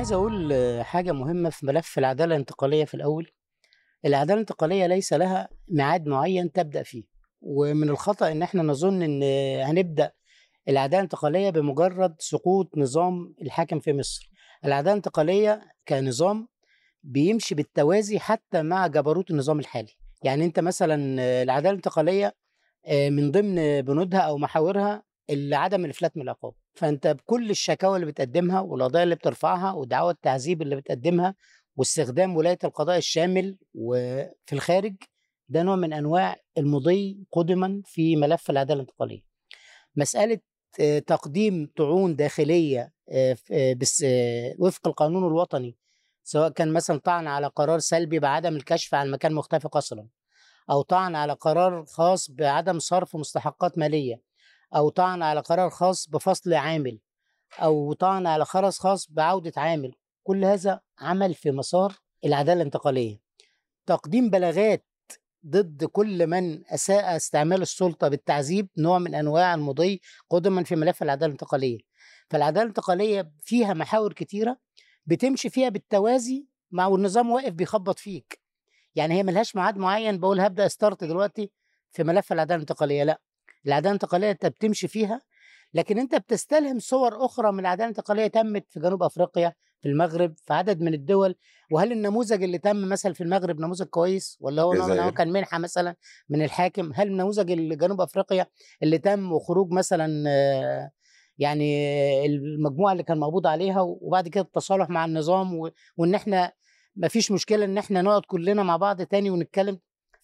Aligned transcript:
عايز 0.00 0.12
أقول 0.12 0.54
حاجة 0.82 1.12
مهمة 1.12 1.50
في 1.50 1.66
ملف 1.66 1.98
العدالة 1.98 2.34
الانتقالية 2.34 2.84
في 2.84 2.94
الأول. 2.94 3.30
العدالة 4.04 4.34
الانتقالية 4.34 4.86
ليس 4.86 5.12
لها 5.12 5.48
ميعاد 5.68 6.06
معين 6.06 6.52
تبدأ 6.52 6.82
فيه 6.82 7.02
ومن 7.40 7.90
الخطأ 7.90 8.32
إن 8.32 8.42
إحنا 8.42 8.62
نظن 8.62 9.02
إن 9.02 9.22
هنبدأ 9.62 10.12
العدالة 10.68 10.98
الانتقالية 10.98 11.50
بمجرد 11.50 12.14
سقوط 12.18 12.70
نظام 12.76 13.34
الحاكم 13.42 13.80
في 13.80 13.92
مصر. 13.92 14.30
العدالة 14.64 14.92
الانتقالية 14.92 15.62
كنظام 15.88 16.48
بيمشي 17.02 17.54
بالتوازي 17.54 18.18
حتى 18.18 18.62
مع 18.62 18.86
جبروت 18.86 19.30
النظام 19.30 19.58
الحالي. 19.58 19.92
يعني 20.22 20.44
أنت 20.44 20.60
مثلا 20.60 20.94
العدالة 21.42 21.70
الانتقالية 21.70 22.34
من 22.88 23.30
ضمن 23.30 23.82
بنودها 23.82 24.20
أو 24.20 24.38
محاورها 24.38 25.02
عدم 25.52 25.84
الإفلات 25.84 26.16
من 26.16 26.22
العقاب. 26.22 26.52
فأنت 26.74 27.06
بكل 27.06 27.50
الشكاوى 27.50 27.96
اللي 27.96 28.06
بتقدمها 28.06 28.60
والقضايا 28.60 29.04
اللي 29.04 29.14
بترفعها 29.14 29.72
ودعوى 29.72 30.12
التعذيب 30.12 30.62
اللي 30.62 30.76
بتقدمها 30.76 31.34
واستخدام 31.76 32.36
ولاية 32.36 32.58
القضاء 32.64 32.98
الشامل 32.98 33.58
وفي 33.74 34.52
الخارج 34.52 34.94
ده 35.48 35.62
نوع 35.62 35.76
من 35.76 35.92
أنواع 35.92 36.36
المضي 36.58 37.18
قدما 37.32 37.82
في 37.84 38.16
ملف 38.16 38.50
العدالة 38.50 38.74
الانتقالية. 38.80 39.22
مسألة 39.96 40.40
تقديم 41.06 41.70
طعون 41.76 42.16
داخلية 42.16 42.92
بس 43.76 44.04
وفق 44.58 44.88
القانون 44.88 45.26
الوطني 45.26 45.76
سواء 46.24 46.50
كان 46.50 46.72
مثلا 46.72 46.98
طعن 46.98 47.26
على 47.26 47.46
قرار 47.46 47.78
سلبي 47.78 48.18
بعدم 48.18 48.56
الكشف 48.56 48.94
عن 48.94 49.10
مكان 49.10 49.32
مختفي 49.34 49.68
قسرا 49.68 50.08
أو 50.70 50.82
طعن 50.82 51.14
على 51.16 51.32
قرار 51.32 51.84
خاص 51.86 52.30
بعدم 52.30 52.78
صرف 52.78 53.16
مستحقات 53.16 53.78
مالية. 53.78 54.29
أو 54.76 54.88
طعن 54.88 55.22
على 55.22 55.40
قرار 55.40 55.70
خاص 55.70 56.08
بفصل 56.08 56.54
عامل 56.54 57.00
أو 57.58 57.92
طعن 57.92 58.26
على 58.26 58.44
قرار 58.44 58.70
خاص 58.70 59.10
بعودة 59.10 59.52
عامل. 59.56 59.94
كل 60.22 60.44
هذا 60.44 60.80
عمل 60.98 61.34
في 61.34 61.50
مسار 61.50 61.96
العدالة 62.24 62.60
الانتقالية. 62.60 63.20
تقديم 63.86 64.30
بلاغات 64.30 64.86
ضد 65.46 65.84
كل 65.84 66.26
من 66.26 66.66
أساء 66.66 67.16
استعمال 67.16 67.62
السلطة 67.62 68.08
بالتعذيب 68.08 68.68
نوع 68.78 68.98
من 68.98 69.14
أنواع 69.14 69.54
المضي 69.54 70.00
قدما 70.30 70.64
في 70.64 70.76
ملف 70.76 71.02
العدالة 71.02 71.26
الانتقالية. 71.26 71.78
فالعدالة 72.30 72.62
الانتقالية 72.62 73.32
فيها 73.40 73.74
محاور 73.74 74.12
كتيرة 74.12 74.58
بتمشي 75.06 75.50
فيها 75.50 75.68
بالتوازي 75.68 76.46
مع 76.70 76.86
والنظام 76.86 77.30
واقف 77.30 77.52
بيخبط 77.52 77.98
فيك. 77.98 78.40
يعني 78.94 79.14
هي 79.14 79.22
ملهاش 79.22 79.56
ميعاد 79.56 79.78
معين 79.78 80.18
بقول 80.20 80.40
هبدأ 80.40 80.68
ستارت 80.68 81.04
دلوقتي 81.04 81.50
في 81.92 82.04
ملف 82.04 82.32
العدالة 82.32 82.56
الانتقالية 82.56 83.04
لأ. 83.04 83.20
العدالة 83.66 83.90
الانتقالية 83.90 84.30
أنت 84.30 84.46
بتمشي 84.46 84.88
فيها 84.88 85.20
لكن 85.74 85.98
أنت 85.98 86.14
بتستلهم 86.14 86.78
صور 86.78 87.24
أخرى 87.24 87.52
من 87.52 87.60
العداله 87.60 87.84
الانتقالية 87.84 88.26
تمت 88.26 88.64
في 88.68 88.80
جنوب 88.80 89.02
أفريقيا 89.02 89.54
في 89.80 89.88
المغرب 89.88 90.34
في 90.46 90.52
عدد 90.54 90.80
من 90.80 90.94
الدول. 90.94 91.34
وهل 91.72 91.92
النموذج 91.92 92.42
اللي 92.42 92.58
تم 92.58 92.88
مثلا 92.88 93.12
في 93.12 93.20
المغرب 93.20 93.60
نموذج 93.60 93.86
كويس؟ 93.86 94.36
ولا 94.40 94.62
هو 94.62 94.72
نوع 94.72 94.86
هو 95.06 95.12
كان 95.12 95.32
منحه 95.32 95.58
مثلا 95.58 95.96
من 96.28 96.42
الحاكم؟ 96.44 96.92
هل 96.94 97.06
النموذج 97.08 97.50
اللي 97.50 97.76
جنوب 97.76 98.00
أفريقيا 98.00 98.46
اللي 98.82 98.98
تم 98.98 99.32
وخروج 99.32 99.72
مثلا 99.72 100.24
يعني 101.38 102.26
المجموعة 102.26 102.92
اللي 102.92 103.02
كان 103.02 103.18
مقبوض 103.18 103.46
عليها 103.46 103.80
وبعد 103.80 104.28
كده 104.28 104.42
التصالح 104.44 104.90
مع 104.90 105.04
النظام 105.04 105.70
وإن 105.96 106.14
إحنا 106.14 106.52
ما 106.96 107.08
فيش 107.08 107.32
مشكلة 107.32 107.64
إن 107.64 107.78
إحنا 107.78 108.02
نقعد 108.02 108.22
كلنا 108.26 108.62
مع 108.62 108.76
بعض 108.76 109.02
تاني 109.02 109.30
ونتكلم؟ 109.30 109.78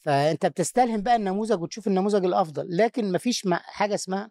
فأنت 0.06 0.46
بتستلهم 0.46 1.02
بقى 1.02 1.16
النموذج 1.16 1.62
وتشوف 1.62 1.86
النموذج 1.86 2.24
الأفضل 2.24 2.76
لكن 2.76 3.12
ما 3.12 3.18
فيش 3.18 3.48
حاجة 3.52 3.94
اسمها 3.94 4.30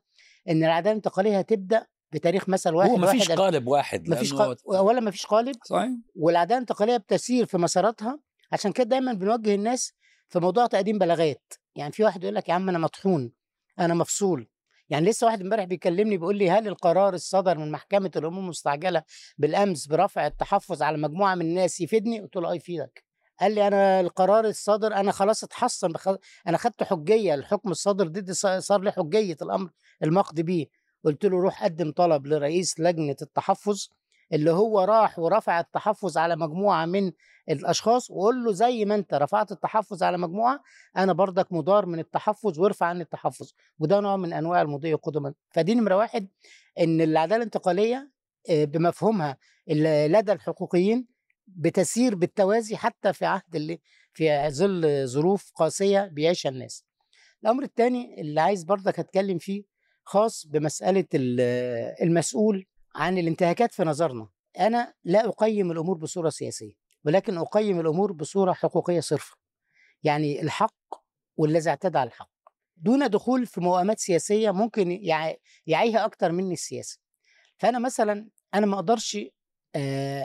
إن 0.50 0.64
العدالة 0.64 0.92
الانتقالية 0.92 1.38
هتبدأ 1.40 1.86
بتاريخ 2.12 2.50
مثل 2.50 2.73
واحد 2.73 2.90
هو 2.90 2.98
ما 2.98 3.08
فيش 3.08 3.31
قالب 3.31 3.68
واحد 3.68 4.09
ما 4.09 4.16
فيش 4.16 4.34
قالب 4.34 4.58
ولا 4.66 5.00
ما 5.00 5.12
فيش 5.12 5.26
قالب 5.26 5.56
صحيح. 5.66 5.90
والعدالة 6.16 6.58
الانتقالية 6.58 6.98
بتسير 6.98 7.46
في 7.46 7.58
مساراتها 7.58 8.20
عشان 8.52 8.72
كده 8.72 8.86
دايما 8.86 9.13
بنوجه 9.13 9.56
الناس 9.56 9.94
في 10.30 10.40
موضوع 10.40 10.68
تقديم 10.68 10.97
بلاغات. 10.97 11.53
يعني 11.75 11.92
في 11.92 12.03
واحد 12.03 12.24
يقول 12.24 12.36
لك 12.36 12.50
يا 12.50 12.53
عم 12.53 12.69
أنا 12.69 12.78
مطحون 12.80 13.31
أنا 13.80 13.94
مفصول. 13.94 14.47
يعني 14.90 15.06
لسه 15.09 15.28
واحد 15.28 15.42
امبارح 15.42 15.63
بيكلمني 15.63 16.18
بيقول 16.18 16.38
لي 16.38 16.50
هل 16.50 16.68
القرار 16.68 17.13
الصدر 17.13 17.57
من 17.57 17.72
محكمة 17.72 18.12
الأمور 18.16 18.40
المستعجلة 18.44 19.03
بالأمس 19.38 19.88
برفع 19.88 20.28
التحفظ 20.28 20.81
على 20.81 20.97
مجموعة 20.97 21.36
من 21.36 21.42
الناس 21.42 21.81
يفيدني؟ 21.81 22.19
قلت 22.19 22.36
له 22.36 22.50
آه 22.52 22.56
يفيدك. 22.56 23.05
قال 23.41 23.56
لي 23.56 23.68
أنا 23.68 24.00
القرار 24.00 24.46
الصادر 24.46 24.94
أنا 24.94 25.12
خلاص 25.12 25.44
اتحصن. 25.44 25.94
أنا 26.47 26.57
خدت 26.57 26.84
حجية 26.84 27.34
الحكم 27.34 27.72
الصادر 27.72 28.07
ضدي 28.07 28.34
صار 28.34 28.81
لي 28.81 28.91
حجية 28.91 29.38
الأمر 29.41 29.69
المقضي 30.03 30.44
بيه 30.44 30.66
قلت 31.03 31.25
له 31.25 31.38
روح 31.41 31.63
قدم 31.63 31.91
طلب 31.91 32.28
لرئيس 32.28 32.79
لجنة 32.79 33.16
التحفظ 33.22 33.88
اللي 34.34 34.51
هو 34.51 34.81
راح 34.81 35.19
ورفع 35.19 35.59
التحفظ 35.59 36.18
على 36.18 36.35
مجموعة 36.35 36.85
من 36.85 37.12
الأشخاص 37.50 38.12
وقول 38.12 38.44
له 38.45 38.51
زي 38.51 38.85
ما 38.85 38.95
أنت 38.95 39.13
رفعت 39.13 39.51
التحفظ 39.51 40.03
على 40.03 40.18
مجموعة 40.18 40.59
أنا 40.97 41.13
برضك 41.13 41.53
مضار 41.53 41.85
من 41.85 42.00
التحفظ 42.00 42.59
وارفع 42.59 42.85
عني 42.85 43.01
التحفظ 43.03 43.51
وده 43.79 44.00
نوع 44.00 44.18
من 44.18 44.34
أنواع 44.34 44.62
المضي 44.62 44.94
قدما 44.94 45.34
فدي 45.50 45.75
نمرة 45.75 45.95
واحد 45.95 46.28
إن 46.79 47.01
العداله 47.01 47.35
الانتقالية 47.35 48.12
بمفهومها 48.50 49.38
لدى 50.07 50.31
الحقوقيين 50.31 51.15
بتسير 51.47 52.16
بالتوازي 52.16 52.78
حتى 52.78 53.13
في 53.13 53.25
عهد 53.25 53.56
اللي 53.56 53.79
في 54.13 54.50
ظل 54.50 55.07
ظروف 55.07 55.51
قاسية 55.56 56.01
بيعيشها 56.06 56.50
الناس. 56.50 56.85
الأمر 57.44 57.63
الثاني 57.63 58.22
اللي 58.22 58.41
عايز 58.41 58.63
برضك 58.63 59.00
أتكلم 59.00 59.38
فيه 59.38 59.63
خاص 60.03 60.45
بمسألة 60.47 61.06
المسؤول 62.01 62.66
عن 62.95 63.17
الانتهاكات 63.17 63.73
في 63.73 63.83
نظرنا. 63.83 64.29
أنا 64.59 64.94
لا 65.03 65.28
أقيم 65.28 65.72
الأمور 65.72 65.97
بصورة 65.97 66.29
سياسية 66.29 66.73
ولكن 67.06 67.38
أقيم 67.38 67.79
الأمور 67.79 68.12
بصورة 68.12 68.53
حقوقية 68.53 69.00
صرفة. 69.00 69.38
يعني 70.03 70.41
الحق 70.41 70.75
والذي 71.38 71.69
اعتدى 71.69 71.97
على 71.97 72.07
الحق. 72.07 72.31
دون 72.77 73.09
دخول 73.09 73.45
في 73.45 73.62
موائمات 73.62 74.00
سياسية 74.00 74.51
ممكن 74.51 74.91
يعيها 75.67 76.06
أكتر 76.06 76.31
مني 76.31 76.53
السياسة. 76.53 77.00
فأنا 77.57 77.79
مثلا 77.79 78.29
أنا 78.53 78.66
ما 78.66 78.75
أقدرش 78.75 79.17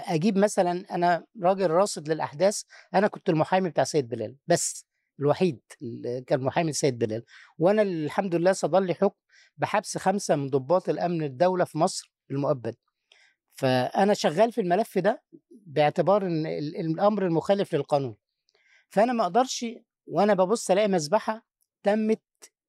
أجيب 0.09 0.39
مثلا 0.39 0.95
أنا 0.95 1.25
راجل 1.43 1.71
راصد 1.71 2.09
للأحداث 2.09 2.63
أنا 2.95 3.09
كنت 3.09 3.29
المحامي 3.29 3.71
بتاع 3.71 3.85
سيد 3.85 4.09
بلال 4.09 4.37
بس 4.47 4.87
الوحيد 5.21 5.61
اللي 5.83 6.23
كان 6.27 6.41
محامي 6.41 6.73
سيد 6.73 6.99
بلال. 6.99 7.25
وأنا 7.59 7.83
الحمد 7.83 8.35
لله 8.35 8.53
صدر 8.53 8.81
لي 8.81 8.95
حكم 8.95 9.17
بحبس 9.57 9.99
خمسة 9.99 10.37
من 10.37 10.51
ضباط 10.51 10.89
الأمن 10.89 11.23
الدولة 11.23 11.65
في 11.65 11.79
مصر 11.79 12.13
المؤبد. 12.31 12.77
فأنا 13.53 14.15
شغال 14.15 14.53
في 14.53 14.61
الملف 14.61 14.99
ده 14.99 15.23
باعتبار 15.51 16.27
إن 16.27 16.47
الأمر 16.81 17.27
المخالف 17.27 17.75
للقانون. 17.75 18.17
فأنا 18.89 19.13
ما 19.13 19.23
أقدرش 19.23 19.67
وأنا 20.07 20.35
ببص 20.35 20.71
ألاقي 20.71 20.89
مذبحه 20.89 21.45
تمت 21.83 22.23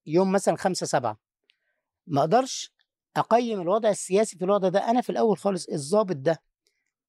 يوم 0.06 0.32
مثلا 0.32 0.56
خمسة 0.56 0.86
سبعة. 0.86 1.20
ما 2.08 2.22
أقدرش 2.22 2.74
أقيم 3.16 3.62
الوضع 3.62 3.90
السياسي 3.90 4.38
في 4.38 4.46
الوضع 4.46 4.70
ده. 4.70 4.90
أنا 4.90 5.02
في 5.02 5.10
الأول 5.10 5.38
خالص 5.38 5.70
الضابط 5.70 6.16
ده 6.16 6.42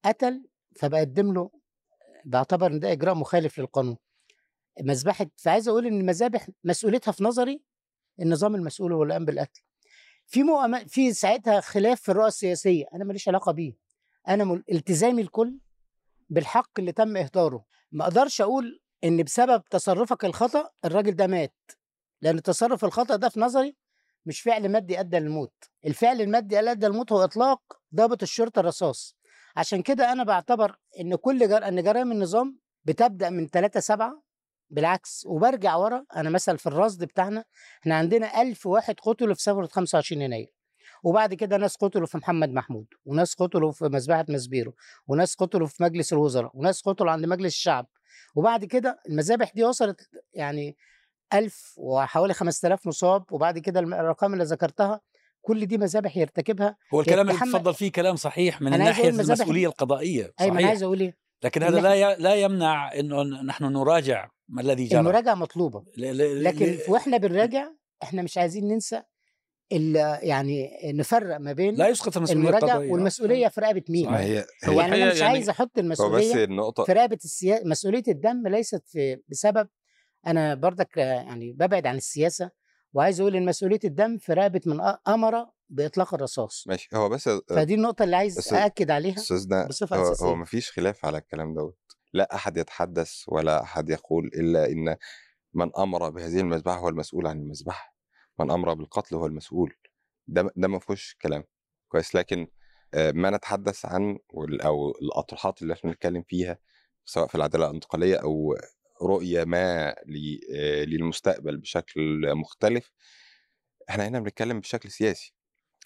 قتل 0.05 0.45
فبقدم 0.77 1.33
له 1.33 1.51
بعتبر 2.25 2.67
ان 2.67 2.81
ده 2.81 2.93
إجراء 2.93 3.15
مخالف 3.15 3.59
للقانون. 3.59 3.97
مذبحة 4.81 5.27
فعايز 5.37 5.69
أقول 5.69 5.87
إن 5.87 6.01
المذابح 6.01 6.49
مسؤوليتها 6.65 7.13
في 7.13 7.25
نظري 7.25 7.63
النظام 8.21 8.55
المسؤول 8.55 8.93
هو 8.93 9.05
قام 9.13 9.25
بالقتل. 9.25 9.63
في 10.27 10.43
مؤمن 10.43 10.87
في 10.87 11.13
ساعتها 11.13 11.61
خلاف 11.61 12.01
في 12.01 12.09
الرؤى 12.09 12.29
السياسية 12.29 12.85
أنا 12.95 13.05
ماليش 13.05 13.29
علاقة 13.29 13.53
بيه. 13.53 13.77
أنا 14.29 14.45
مل... 14.45 14.65
التزامي 14.73 15.23
الكل 15.23 15.59
بالحق 16.31 16.71
اللي 16.79 16.93
تم 16.93 17.17
إهداره. 17.17 17.65
ما 17.93 18.05
أقدرش 18.05 18.41
أقول 18.41 18.81
إن 19.05 19.23
بسبب 19.23 19.65
تصرفك 19.71 20.25
الخطأ 20.25 20.71
الراجل 20.85 21.17
ده 21.17 21.27
مات. 21.27 21.55
لأن 22.21 22.39
التصرف 22.39 22.85
الخطأ 22.85 23.17
ده 23.17 23.29
في 23.29 23.41
نظري 23.41 23.77
مش 24.27 24.41
فعل 24.41 24.69
مادي 24.69 25.01
أدى 25.01 25.19
للموت. 25.19 25.55
الفعل 25.87 26.21
المادي 26.21 26.59
اللي 26.59 26.71
أدى 26.71 26.87
للموت 26.87 27.13
هو 27.13 27.25
إطلاق 27.25 27.63
ضابط 27.95 28.23
الشرطة 28.23 28.61
الرصاص. 28.61 29.17
عشان 29.57 29.83
كده 29.83 30.13
أنا 30.13 30.25
بعتبر 30.25 30.77
إن 31.01 31.15
كل 31.15 31.49
جر... 31.49 31.69
إن 31.69 31.83
جرائم 31.83 32.13
النظام 32.13 32.59
بتبدأ 32.85 33.31
من 33.31 33.49
3 33.49 33.81
7 33.81 34.23
بالعكس 34.71 35.27
وبرجع 35.27 35.77
ورا. 35.77 36.05
أنا 36.17 36.31
مثلا 36.31 36.57
في 36.57 36.67
الرصد 36.67 37.05
بتاعنا 37.05 37.45
إحنا 37.83 37.95
عندنا 37.95 38.43
1000 38.43 38.67
واحد 38.67 38.95
قتلوا 39.03 39.35
في 39.35 39.43
ثورة 39.43 39.67
25 39.67 40.23
يناير. 40.23 40.55
وبعد 41.05 41.35
كده 41.35 41.57
ناس 41.57 41.77
قتلوا 41.77 42.07
في 42.07 42.19
محمد 42.19 42.49
محمود 42.49 42.87
وناس 43.05 43.35
قتلوا 43.35 43.73
في 43.73 43.85
مذبحة 43.85 44.25
مسبيرو 44.29 44.75
وناس 45.07 45.35
قتلوا 45.35 45.67
في 45.67 45.83
مجلس 45.83 46.13
الوزراء 46.13 46.51
وناس 46.55 46.83
قتلوا 46.83 47.11
عند 47.11 47.27
مجلس 47.27 47.55
الشعب. 47.55 47.87
وبعد 48.35 48.65
كده 48.65 49.01
المذابح 49.09 49.53
دي 49.55 49.65
وصلت 49.65 50.11
يعني 50.35 50.77
1000 51.35 51.75
وحوالي 51.77 52.35
5000 52.35 52.87
مصاب 52.87 53.33
وبعد 53.33 53.59
كده 53.59 53.81
الارقام 53.81 54.33
اللي 54.33 54.45
ذكرتها 54.45 55.01
كل 55.43 55.67
دي 55.67 55.79
مذابح 55.79 56.17
يرتكبها 56.17 56.77
هو 56.95 57.01
الكلام 57.01 57.31
اللي 57.31 57.41
تفضل 57.41 57.75
فيه 57.75 57.93
كلام 57.93 58.17
صحيح 58.17 58.63
من 58.63 58.75
الناحيه 58.75 59.09
المسؤولية 59.09 59.67
القضائية 59.67 60.33
صحيح. 60.39 60.53
أيوه 60.57 60.67
عايز 60.69 60.83
أقول 60.83 61.01
إيه؟ 61.01 61.17
لكن 61.43 61.63
هذا 61.63 61.81
لا 61.81 62.17
لا 62.19 62.35
يمنع 62.35 62.93
إنه 62.95 63.23
نحن 63.23 63.65
نراجع 63.65 64.29
ما 64.49 64.63
الذي 64.63 64.85
جرى. 64.85 65.01
المراجعة 65.01 65.35
مطلوبة. 65.35 65.85
لكن 65.97 66.79
وإحنا 66.89 67.17
بنراجع 67.17 67.69
إحنا 68.03 68.23
مش 68.23 68.39
عايزين 68.39 68.69
ننسى 68.69 69.03
يعني 70.23 70.71
نفرق 70.85 71.37
ما 71.37 71.53
بين 71.53 71.75
لا 71.75 71.89
يسقط 71.89 72.17
المسؤولية 72.17 72.49
المراجعة 72.49 72.79
والمسؤولية 72.79 73.49
في 73.49 73.61
رقبة 73.61 73.83
مين؟ 73.89 74.11
ما 74.11 74.21
هي 74.21 74.45
هو 74.65 74.81
يعني 74.81 74.95
أنا 75.03 75.13
مش 75.13 75.21
يعني 75.21 75.33
عايز 75.33 75.49
أحط 75.49 75.61
هو 75.61 75.69
بس 75.69 75.79
المسؤولية 75.79 76.45
النقطة 76.45 76.85
في 76.85 76.93
رقبة 76.93 77.19
السياسة 77.25 77.65
مسؤولية 77.65 78.03
الدم 78.09 78.49
ليست 78.49 78.83
في 78.87 79.17
بسبب 79.29 79.69
أنا 80.27 80.55
برضك 80.55 80.97
يعني 80.97 81.53
ببعد 81.53 81.87
عن 81.87 81.97
السياسة. 81.97 82.51
وعايز 82.93 83.21
أقول 83.21 83.37
إن 83.37 83.45
مسؤولية 83.45 83.81
الدم 83.85 84.19
في 84.19 84.33
رقبة 84.33 84.61
من 84.67 84.81
أمر 85.09 85.47
بإطلاق 85.69 86.15
الرصاص. 86.15 86.65
ماشي 86.69 86.89
هو 86.95 87.09
بس 87.09 87.29
فدي 87.29 87.75
النقطة 87.75 88.03
اللي 88.03 88.17
عايز 88.17 88.39
بس 88.39 88.53
أأكد 88.53 88.91
عليها 88.91 89.15
أستاذنا 89.15 89.67
بصفة 89.67 89.97
هو, 89.97 90.03
هو 90.03 90.13
أساسية. 90.13 90.35
مفيش 90.35 90.71
خلاف 90.71 91.05
على 91.07 91.19
الكلام 91.19 91.55
دوت. 91.55 91.79
لا 92.13 92.35
أحد 92.35 92.57
يتحدث 92.57 93.13
ولا 93.29 93.63
أحد 93.63 93.91
يقول 93.91 94.27
إلا 94.27 94.67
إن 94.67 94.97
من 95.55 95.71
أمر 95.79 96.11
بهذه 96.11 96.41
المذبحة 96.41 96.79
هو 96.79 96.89
المسؤول 96.89 97.27
عن 97.27 97.39
المذبحة. 97.39 97.97
من 98.39 98.51
أمر 98.51 98.75
بالقتل 98.75 99.17
هو 99.17 99.27
المسؤول. 99.27 99.75
ده 100.27 100.51
ده 100.57 100.69
ما 100.69 100.79
فيهوش 100.79 101.17
كلام. 101.23 101.45
كويس. 101.89 102.15
لكن 102.15 102.47
آه، 102.95 103.13
ما 103.13 103.31
نتحدث 103.31 103.87
عن 103.87 104.19
أو 104.65 104.91
الأطروحات 104.91 105.63
اللي 105.63 105.75
إحنا 105.75 105.91
بنتكلم 105.91 106.23
فيها 106.23 106.59
سواء 107.05 107.27
في 107.27 107.35
العدالة 107.35 107.67
الانتقالية 107.67 108.17
أو 108.17 108.57
رؤية 109.03 109.45
ما 109.45 109.89
آه، 110.55 110.85
للمستقبل 110.85 111.57
بشكل 111.57 112.35
مختلف 112.35 112.93
إحنا 113.91 114.09
هنا 114.09 114.21
بنتكلم 114.21 114.61
بشكل 114.61 114.91
سياسي. 114.91 115.35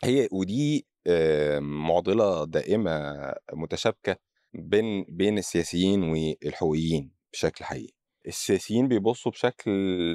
هي 0.04 0.28
ودي 0.32 0.86
آه، 1.06 1.58
معضلة 1.58 2.44
دائمة 2.44 3.14
متشابكة 3.52 4.16
بين 4.54 5.04
بين 5.08 5.38
السياسيين 5.38 6.02
والحقوقيين 6.02 7.12
بشكل 7.32 7.64
حقيقي. 7.64 7.92
السياسيين 8.26 8.88
بيبصوا 8.88 9.32
بشكل 9.32 9.70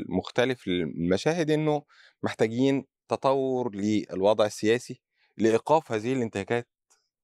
مختلف 0.10 0.68
للمشاهد 0.68 1.52
إنه 1.52 1.84
محتاجين 2.24 2.86
تطور 3.08 3.76
للوضع 3.76 4.46
السياسي 4.46 5.02
لإيقاف 5.38 5.92
هذه 5.92 6.14
الانتهاكات 6.14 6.68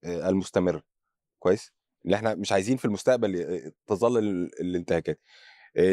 آه، 0.03 0.30
المستمرة. 0.30 0.83
كويس؟ 1.39 1.71
اللي 2.06 2.15
إحنا 2.15 2.35
مش 2.35 2.51
عايزين 2.51 2.77
في 2.77 2.85
المستقبل 2.85 3.62
تظل 3.88 4.18
ال- 4.18 4.62
الانتهاكات. 4.62 5.19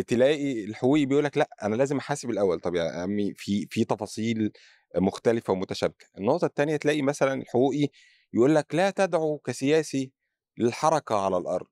تلاقي 0.07 0.65
الحقوقي 0.65 1.07
بيقول 1.07 1.25
لك 1.25 1.39
لأ 1.39 1.49
أنا 1.63 1.75
لازم 1.77 1.97
أحاسب 1.99 2.31
الأول. 2.31 2.61
طب 2.61 2.75
يا 2.75 2.91
عمي 2.91 3.35
في 3.35 3.67
في 3.71 3.85
تفاصيل 3.85 4.53
مختلفة 4.97 5.53
ومتشابكة. 5.53 6.07
النقطة 6.19 6.47
الثانية 6.47 6.77
تلاقي 6.77 7.03
مثلا 7.03 7.35
الحقوقي 7.35 7.89
يقول 8.33 8.55
لك 8.55 8.75
لا 8.75 8.91
تدعو 8.91 9.39
كسياسي 9.39 10.13
للحركة 10.59 11.17
على 11.25 11.37
الأرض. 11.37 11.67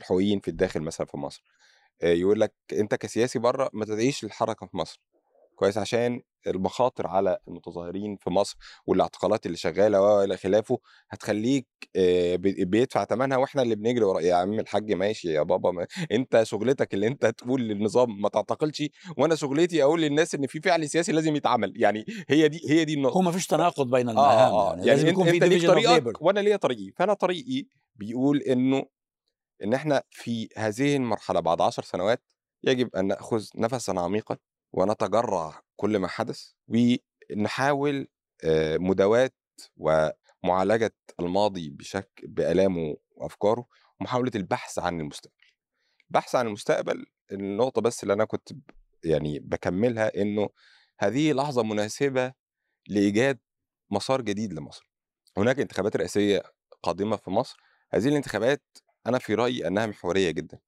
الحقوقيين 0.00 0.40
في 0.40 0.48
الداخل 0.48 0.80
مثلا 0.80 1.06
في 1.06 1.16
مصر. 1.16 1.42
آه، 2.02 2.12
يقول 2.12 2.40
لك 2.40 2.54
أنت 2.72 2.94
كسياسي 2.94 3.38
بره 3.38 3.70
ما 3.72 3.84
تدعيش 3.84 4.24
للحركة 4.24 4.66
في 4.66 4.76
مصر. 4.76 5.00
كويس 5.54 5.78
عشان 5.78 6.20
المخاطر 6.46 7.06
على 7.06 7.38
المتظاهرين 7.48 8.16
في 8.16 8.30
مصر 8.30 8.56
والاعتقالات 8.86 9.46
اللي 9.46 9.56
شغالة 9.56 10.00
والى 10.00 10.36
خلافه 10.36 10.78
هتخليك 11.10 11.66
آه، 11.96 12.36
بي- 12.36 12.64
بيدفع 12.64 13.04
ثمنها 13.04 13.36
وإحنا 13.36 13.62
اللي 13.62 13.74
بنجري 13.74 14.04
ورا. 14.04 14.20
يا 14.20 14.34
عم 14.34 14.52
الحاج 14.60 14.92
ماشي 14.92 15.28
يا 15.32 15.42
بابا 15.42 15.70
ما 15.70 15.86
انت 16.12 16.42
شغلتك 16.42 16.94
اللي 16.94 17.06
انت 17.06 17.26
تقول 17.26 17.60
للنظام 17.62 18.20
ما 18.20 18.28
تعتقلش 18.28 18.82
وأنا 19.16 19.34
شغلتي 19.34 19.82
أقول 19.82 20.00
للناس 20.02 20.34
ان 20.34 20.46
في 20.46 20.60
فعل 20.60 20.88
سياسي 20.88 21.12
لازم 21.12 21.36
يتعمل. 21.36 21.72
يعني 21.76 22.04
هي 22.28 22.48
دي 22.48 22.60
هي 22.70 22.84
دي 22.84 22.94
النقطة. 22.94 23.14
هو 23.16 23.22
ما 23.22 23.30
فيش 23.32 23.46
تناقض 23.46 23.90
بين 23.90 24.08
آه 24.08 24.12
المهام 24.12 24.52
آه. 24.52 24.68
يعني, 24.70 24.78
يعني 24.86 24.90
لازم 24.90 25.06
انت, 25.08 25.12
يكون 25.18 25.24
في 25.30 25.36
انت 25.36 25.44
ليك 25.44 25.66
طريقك. 25.66 26.22
وأنا 26.22 26.40
ليا 26.40 26.56
طريقي. 26.56 26.92
فانا 26.96 27.14
طريقي 27.14 27.66
بيقول 27.94 28.38
انه 28.38 28.84
ان 29.64 29.74
إحنا 29.74 30.02
في 30.10 30.48
هذه 30.56 30.96
المرحلة 30.96 31.40
بعد 31.40 31.60
عشر 31.60 31.82
سنوات 31.82 32.22
يجب 32.64 32.96
أن 32.96 33.06
نأخذ 33.06 33.44
نفسا 33.56 33.92
عميقا 33.92 34.36
ونتجرع 34.74 35.62
كل 35.76 35.98
ما 35.98 36.08
حدث 36.08 36.50
ونحاول 36.68 38.08
آه، 38.44 38.76
مداواة 38.76 39.30
ومعالجة 39.76 40.94
الماضي 41.20 41.70
بشكل 41.70 42.26
بآلامه 42.26 42.96
وأفكاره 43.10 43.66
ومحاولة 44.00 44.30
البحث 44.34 44.78
عن 44.78 45.00
المستقبل. 45.00 45.44
البحث 46.10 46.34
عن 46.34 46.46
المستقبل 46.46 47.06
النقطة 47.32 47.80
بس 47.82 48.02
اللي 48.02 48.14
أنا 48.14 48.24
كنت 48.24 48.48
يعني 49.04 49.38
بكملها 49.38 50.22
إنه 50.22 50.48
هذه 50.98 51.32
لحظة 51.32 51.62
مناسبة 51.62 52.32
لإيجاد 52.88 53.38
مسار 53.90 54.22
جديد 54.22 54.52
لمصر. 54.52 54.90
هناك 55.36 55.60
انتخابات 55.60 55.96
رئاسية 55.96 56.42
قادمة 56.82 57.16
في 57.16 57.30
مصر. 57.30 57.56
هذه 57.92 58.08
الانتخابات 58.08 58.62
أنا 59.06 59.18
في 59.18 59.34
رأيي 59.34 59.66
أنها 59.66 59.86
محورية 59.86 60.30
جدا. 60.30 60.58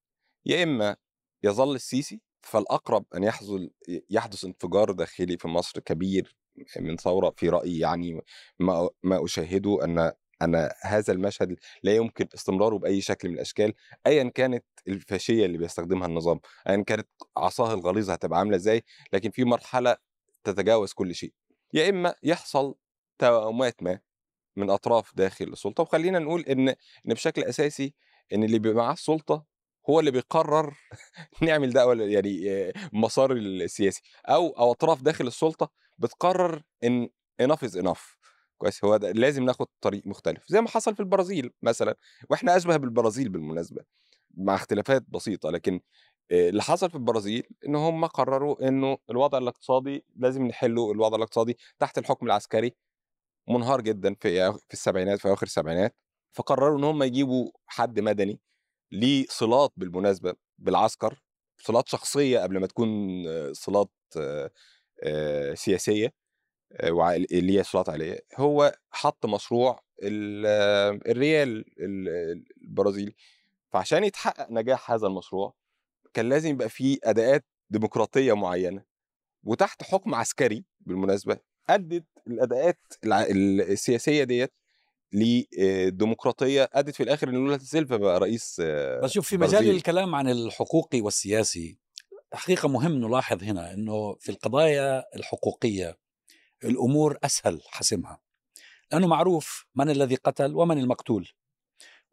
يا 0.46 0.62
إما 0.62 0.96
يظل 1.42 1.74
السيسي 1.74 2.20
فالأقرب 2.46 3.04
أن 3.14 3.25
يحصل 3.25 3.70
يحدث 4.10 4.44
انفجار 4.44 4.93
داخلي 4.93 5.37
في 5.38 5.48
مصر 5.48 5.81
كبير 5.81 6.37
من 6.81 6.96
ثورة 6.96 7.34
في 7.37 7.48
رأيي 7.48 7.78
يعني 7.78 8.20
ما 8.58 8.88
ما 9.02 9.25
أشاهده 9.25 9.84
أن 9.84 10.12
أن 10.43 10.70
هذا 10.82 11.12
المشهد 11.12 11.56
لا 11.82 11.94
يمكن 11.96 12.26
استمراره 12.34 12.78
بأي 12.78 13.00
شكل 13.00 13.28
من 13.28 13.34
الأشكال 13.34 13.72
أيا 14.06 14.28
كانت 14.28 14.64
الفاشية 14.88 15.46
اللي 15.46 15.58
بيستخدمها 15.58 16.06
النظام 16.08 16.40
أيا 16.69 16.82
كانت 16.82 17.08
عصاه 17.37 17.75
الغليظة 17.75 18.12
هتبقى 18.12 18.38
عاملة 18.38 18.56
إزاي 18.56 18.84
لكن 19.12 19.31
في 19.31 19.44
مرحلة 19.44 19.96
تتجاوز 20.44 20.92
كل 20.92 21.14
شيء. 21.14 21.32
يا 21.75 21.88
إما 21.88 22.14
يحصل 22.22 22.75
توأمات 23.19 23.82
ما 23.82 24.00
من 24.56 24.70
أطراف 24.70 25.12
داخل 25.16 25.44
السلطة 25.44 25.82
وخلينا 25.82 26.19
نقول 26.19 26.40
إن 26.42 26.69
إن 26.69 26.75
بشكل 27.14 27.42
أساسي 27.44 27.94
إن 28.32 28.44
اللي 28.44 28.58
بيبقى 28.58 28.76
معاه 28.84 28.92
السلطة 28.92 29.44
هو 29.90 30.00
اللي 30.00 30.10
بيقرر 30.10 30.74
نعمل 31.42 31.72
ده 31.72 31.86
ولا 31.86 32.06
يعني 32.06 32.72
مسار 32.92 33.32
السياسي. 33.32 34.02
أو 34.28 34.48
أو 34.48 34.70
أطراف 34.72 35.02
داخل 35.02 35.26
السلطة 35.26 35.70
بتقرر 35.98 36.62
إن 36.84 37.08
enough 37.42 37.68
is 37.68 37.82
enough. 37.82 38.16
كويس 38.58 38.84
هو 38.84 38.96
ده 38.96 39.12
لازم 39.12 39.44
ناخد 39.44 39.66
طريق 39.80 40.02
مختلف. 40.06 40.44
زي 40.48 40.60
ما 40.60 40.68
حصل 40.68 40.94
في 40.94 41.00
البرازيل 41.00 41.50
مثلا 41.62 41.96
وإحنا 42.30 42.56
أشبه 42.56 42.76
بالبرازيل 42.76 43.28
بالمناسبة 43.28 43.82
مع 44.34 44.54
اختلافات 44.54 45.04
بسيطة. 45.08 45.50
لكن 45.50 45.80
اللي 46.32 46.62
حصل 46.62 46.90
في 46.90 46.96
البرازيل 46.96 47.42
إن 47.68 47.76
هم 47.76 48.04
قرروا 48.06 48.68
إنه 48.68 48.98
الوضع 49.10 49.38
الاقتصادي 49.38 50.04
لازم 50.16 50.46
نحله 50.46 50.92
الوضع 50.92 51.16
الاقتصادي 51.16 51.56
تحت 51.78 51.98
الحكم 51.98 52.26
العسكري 52.26 52.72
منهار 53.48 53.80
جدا 53.80 54.14
في 54.14 54.52
في 54.52 54.74
السبعينات 54.74 55.18
في 55.20 55.28
أواخر 55.28 55.46
السبعينات. 55.46 55.96
فقرروا 56.32 56.78
إن 56.78 56.84
هم 56.84 57.02
يجيبوا 57.02 57.50
حد 57.66 58.00
مدني 58.00 58.40
ليه 58.92 59.26
صلات 59.28 59.72
بالمناسبة 59.76 60.34
بالعسكر 60.58 61.22
صلات 61.58 61.88
شخصية 61.88 62.38
قبل 62.40 62.58
ما 62.58 62.66
تكون 62.66 62.88
آه، 63.28 63.52
صلات 63.52 63.90
آه، 64.16 64.50
آه، 65.02 65.54
سياسية 65.54 66.12
اللي 66.72 67.58
هي 67.58 67.62
صلات 67.62 67.88
عائلية. 67.88 68.20
هو 68.36 68.76
حط 68.90 69.26
مشروع 69.26 69.80
ال- 70.02 70.46
الريال 71.11 71.64
ال- 71.80 72.44
البرازيلي 72.62 73.14
فعشان 73.72 74.04
يتحقق 74.04 74.46
نجاح 74.50 74.90
هذا 74.90 75.06
المشروع 75.06 75.54
كان 76.14 76.28
لازم 76.28 76.50
يبقى 76.50 76.68
فيه 76.68 76.99
أداءات 77.04 77.44
ديمقراطية 77.70 78.32
معينة. 78.32 78.84
وتحت 79.44 79.82
حكم 79.82 80.14
عسكري 80.14 80.64
بالمناسبة 80.80 81.38
أدت 81.68 82.04
الأداءات 82.26 82.78
السياسية 83.04 84.25
ديت 84.25 84.52
لديمقراطيه 85.12 86.70
أدت 86.72 86.94
في 86.94 87.02
الآخر 87.02 87.28
إن 87.28 87.34
لولا 87.34 87.58
سيلفا 87.58 87.96
بقى 87.96 88.20
رئيس 88.20 88.60
بس 89.02 89.10
شوف 89.10 89.28
في 89.28 89.36
مجال. 89.36 89.70
الكلام 89.70 90.14
عن 90.14 90.28
الحقوقي 90.28 91.00
والسياسي 91.00 91.78
حقيقة 92.32 92.68
مهم 92.68 92.92
نلاحظ 92.92 93.42
هنا 93.44 93.72
أنه 93.75 94.14
في 94.20 94.28
القضايا 94.28 95.04
الحقوقية 95.16 95.98
الأمور 96.64 97.18
أسهل 97.25 97.60
حسمها. 97.66 98.20
لأنه 98.92 99.06
معروف 99.06 99.66
من 99.75 99.90
الذي 99.90 100.14
قتل 100.14 100.54
ومن 100.54 100.78
المقتول 100.78 101.28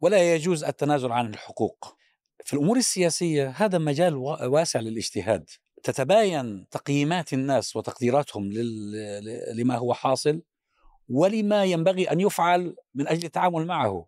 ولا 0.00 0.34
يجوز 0.34 0.64
التنازل 0.64 1.12
عن 1.12 1.30
الحقوق. 1.30 1.96
في 2.44 2.52
الأمور 2.52 2.76
السياسية 2.76 3.48
هذا 3.56 3.78
مجال 3.78 4.14
وا- 4.16 4.44
واسع 4.46 4.80
للاجتهاد. 4.80 5.50
تتباين 5.82 6.68
تقييمات 6.70 7.32
الناس 7.32 7.76
وتقديراتهم 7.76 8.50
لما 9.54 9.76
هو 9.76 9.94
حاصل 9.94 10.42
ولما 11.08 11.64
ينبغي 11.64 12.04
أن 12.04 12.20
يفعل 12.20 12.76
من 12.94 13.08
أجل 13.08 13.24
التعامل 13.24 13.66
معه. 13.66 14.06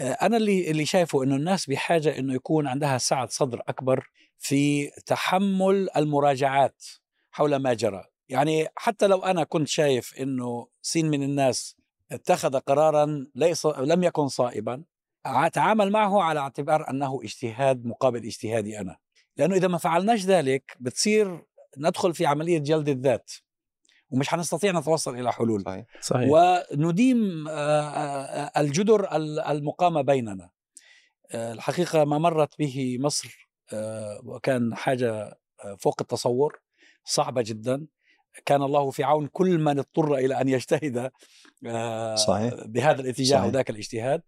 آه، 0.00 0.12
أنا 0.12 0.36
اللي 0.36 0.70
اللي 0.70 0.84
شايفه 0.86 1.22
أنه 1.22 1.36
الناس 1.36 1.66
بحاجة 1.66 2.18
أنه 2.18 2.34
يكون 2.34 2.66
عندها 2.66 2.98
سعة 2.98 3.28
صدر 3.28 3.62
أكبر 3.68 4.10
في 4.38 4.90
تحمل 5.06 5.88
المراجعات 5.96 6.84
حول 7.30 7.56
ما 7.56 7.74
جرى. 7.74 8.04
يعني 8.28 8.68
حتى 8.76 9.06
لو 9.06 9.18
أنا 9.18 9.44
كنت 9.44 9.68
شايف 9.68 10.14
أنه 10.20 10.68
سين 10.82 11.10
من 11.10 11.22
الناس 11.22 11.76
اتخذ 12.12 12.58
قرارا 12.58 13.26
ليس 13.34 13.66
لم 13.66 14.04
يكن 14.04 14.28
صائبا 14.28 14.84
أتعامل 15.26 15.90
معه 15.90 16.22
على 16.22 16.40
اعتبار 16.40 16.90
أنه 16.90 17.20
اجتهاد 17.22 17.86
مقابل 17.86 18.24
اجتهادي 18.24 18.80
أنا. 18.80 18.96
لأنه 19.36 19.56
إذا 19.56 19.68
ما 19.68 19.78
فعلناش 19.78 20.24
ذلك 20.24 20.76
بتصير 20.80 21.44
ندخل 21.78 22.14
في 22.14 22.26
عملية 22.26 22.58
جلد 22.58 22.88
الذات. 22.88 23.30
ومش 24.14 24.28
حنستطيع 24.28 24.72
نتوصل 24.78 25.18
إلى 25.18 25.32
حلول. 25.32 25.62
صحيح. 25.62 25.84
صحيح. 26.00 26.28
ونديم 26.30 27.48
آه، 27.48 27.52
آه، 27.82 28.60
الجدر 28.60 29.16
ال- 29.16 29.40
المقامة 29.40 30.00
بيننا. 30.02 30.50
آه، 31.32 31.52
الحقيقة 31.52 32.04
ما 32.04 32.18
مرت 32.18 32.58
به 32.58 32.96
مصر 33.00 33.48
آه، 33.72 34.20
وكان 34.24 34.74
حاجة 34.74 35.38
آه، 35.64 35.76
فوق 35.80 35.96
التصور 36.00 36.58
صعبة 37.04 37.42
جدا. 37.42 37.86
كان 38.46 38.62
الله 38.62 38.90
في 38.90 39.04
عون 39.04 39.26
كل 39.26 39.58
من 39.58 39.78
اضطر 39.78 40.14
إلى 40.14 40.40
أن 40.40 40.48
يجتهد 40.48 41.10
آه، 41.66 42.14
صحيح. 42.14 42.54
بهذا 42.66 43.00
الاتجاه 43.00 43.36
صحيح. 43.38 43.44
وذاك 43.48 43.70
الاجتهاد. 43.70 44.22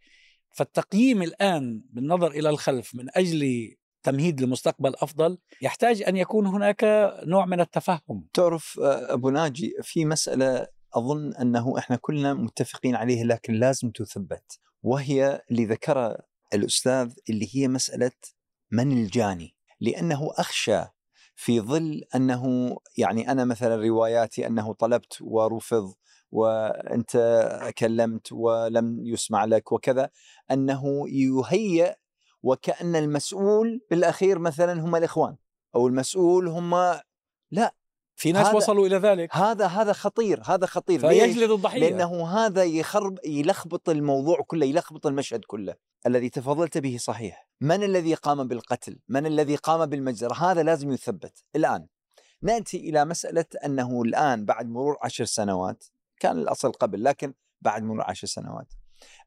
فالتقييم 0.51 1.23
الآن 1.23 1.83
بالنظر 1.91 2.31
إلى 2.31 2.49
الخلف 2.51 2.95
من 2.95 3.07
أجل 3.17 3.75
تمهيد 4.07 4.41
لمستقبل 4.41 4.95
أفضل 4.95 5.39
يحتاج 5.63 6.03
أن 6.03 6.17
يكون 6.17 6.47
هناك 6.47 6.85
نوع 7.25 7.47
من 7.47 7.61
التفهم. 7.61 8.29
تعرف 8.35 8.81
آه، 8.81 9.13
أبو 9.13 9.31
ناجي 9.31 9.75
في 9.83 10.05
مسألة 10.05 10.67
أظن 10.95 11.35
أنه 11.35 11.79
إحنا 11.79 11.97
كلنا 11.97 12.35
متفقين 12.35 12.95
عليها 12.95 13.25
لكن 13.25 13.53
لازم 13.53 13.91
تثبت 13.91 14.61
وهي 14.83 15.43
اللي 15.51 15.65
ذكرها 15.67 16.23
الأستاذ 16.55 17.13
اللي 17.31 17.49
هي 17.53 17.69
مسألة 17.69 18.11
من 18.71 18.93
الجاني؟ 18.93 19.57
لأنه 19.81 20.31
أخشى 20.39 20.83
في 21.35 21.61
ظل 21.61 22.03
أنه 22.15 22.77
يعني 22.99 23.31
أنا 23.31 23.45
مثلا 23.45 23.77
رواياتي 23.77 24.47
أنه 24.47 24.75
طلبت 24.75 25.19
ورفض 25.21 25.95
وأنت 26.31 27.17
كلمت 27.79 28.33
ولم 28.33 29.07
يسمع 29.07 29.45
لك 29.45 29.73
وكذا 29.73 30.11
أنه 30.51 31.09
يهيئ 31.09 31.95
وكأن 32.47 32.97
المسؤول 32.97 33.81
بالأخير 33.91 34.39
مثلا 34.39 34.73
هم 34.81 34.97
الإخوان 34.97 35.37
أو 35.75 35.87
المسؤول 35.87 36.49
هم 36.49 36.75
في 38.17 38.33
ناس 38.33 38.55
وصلوا 38.55 38.87
إلى 38.87 38.97
ذلك. 38.97 39.37
هذا 39.37 39.67
هذا 39.67 39.93
خطير 39.93 40.43
هذا 40.45 40.67
خطير؟ 40.67 41.01
فيجلد 41.01 41.51
الضحية. 41.51 41.81
لأنه 41.81 42.29
هذا 42.29 42.65
يخرب 42.65 43.19
يلخبط 43.25 43.89
الموضوع 43.89 44.41
كله 44.47 44.67
يلخبط 44.67 45.07
المشهد 45.07 45.45
كله 45.45 45.75
الذي 46.07 46.29
تفضلت 46.29 46.79
به 46.79 46.97
صحيح. 47.01 47.49
من 47.61 47.83
الذي 47.83 48.15
قام 48.15 48.49
بالقتل؟ 48.49 48.99
من 49.09 49.27
الذي 49.27 49.57
قام 49.57 49.87
بالمجزرة؟ 49.87 50.35
هذا 50.35 50.63
لازم 50.63 50.91
يثبت. 50.93 51.45
الآن 51.57 51.87
نأتي 52.43 52.77
إلى 52.77 53.05
مسألة 53.05 53.45
أنه 53.65 54.03
الآن 54.03 54.45
بعد 54.45 54.69
مرور 54.69 54.97
عشر 55.03 55.25
سنوات 55.25 55.85
كان 56.21 56.39
الأصل 56.39 56.73
قبل 56.73 57.05
لكن 57.05 57.35
بعد 57.61 57.83
مرور 57.83 58.03
عشر 58.03 58.27
سنوات 58.27 58.73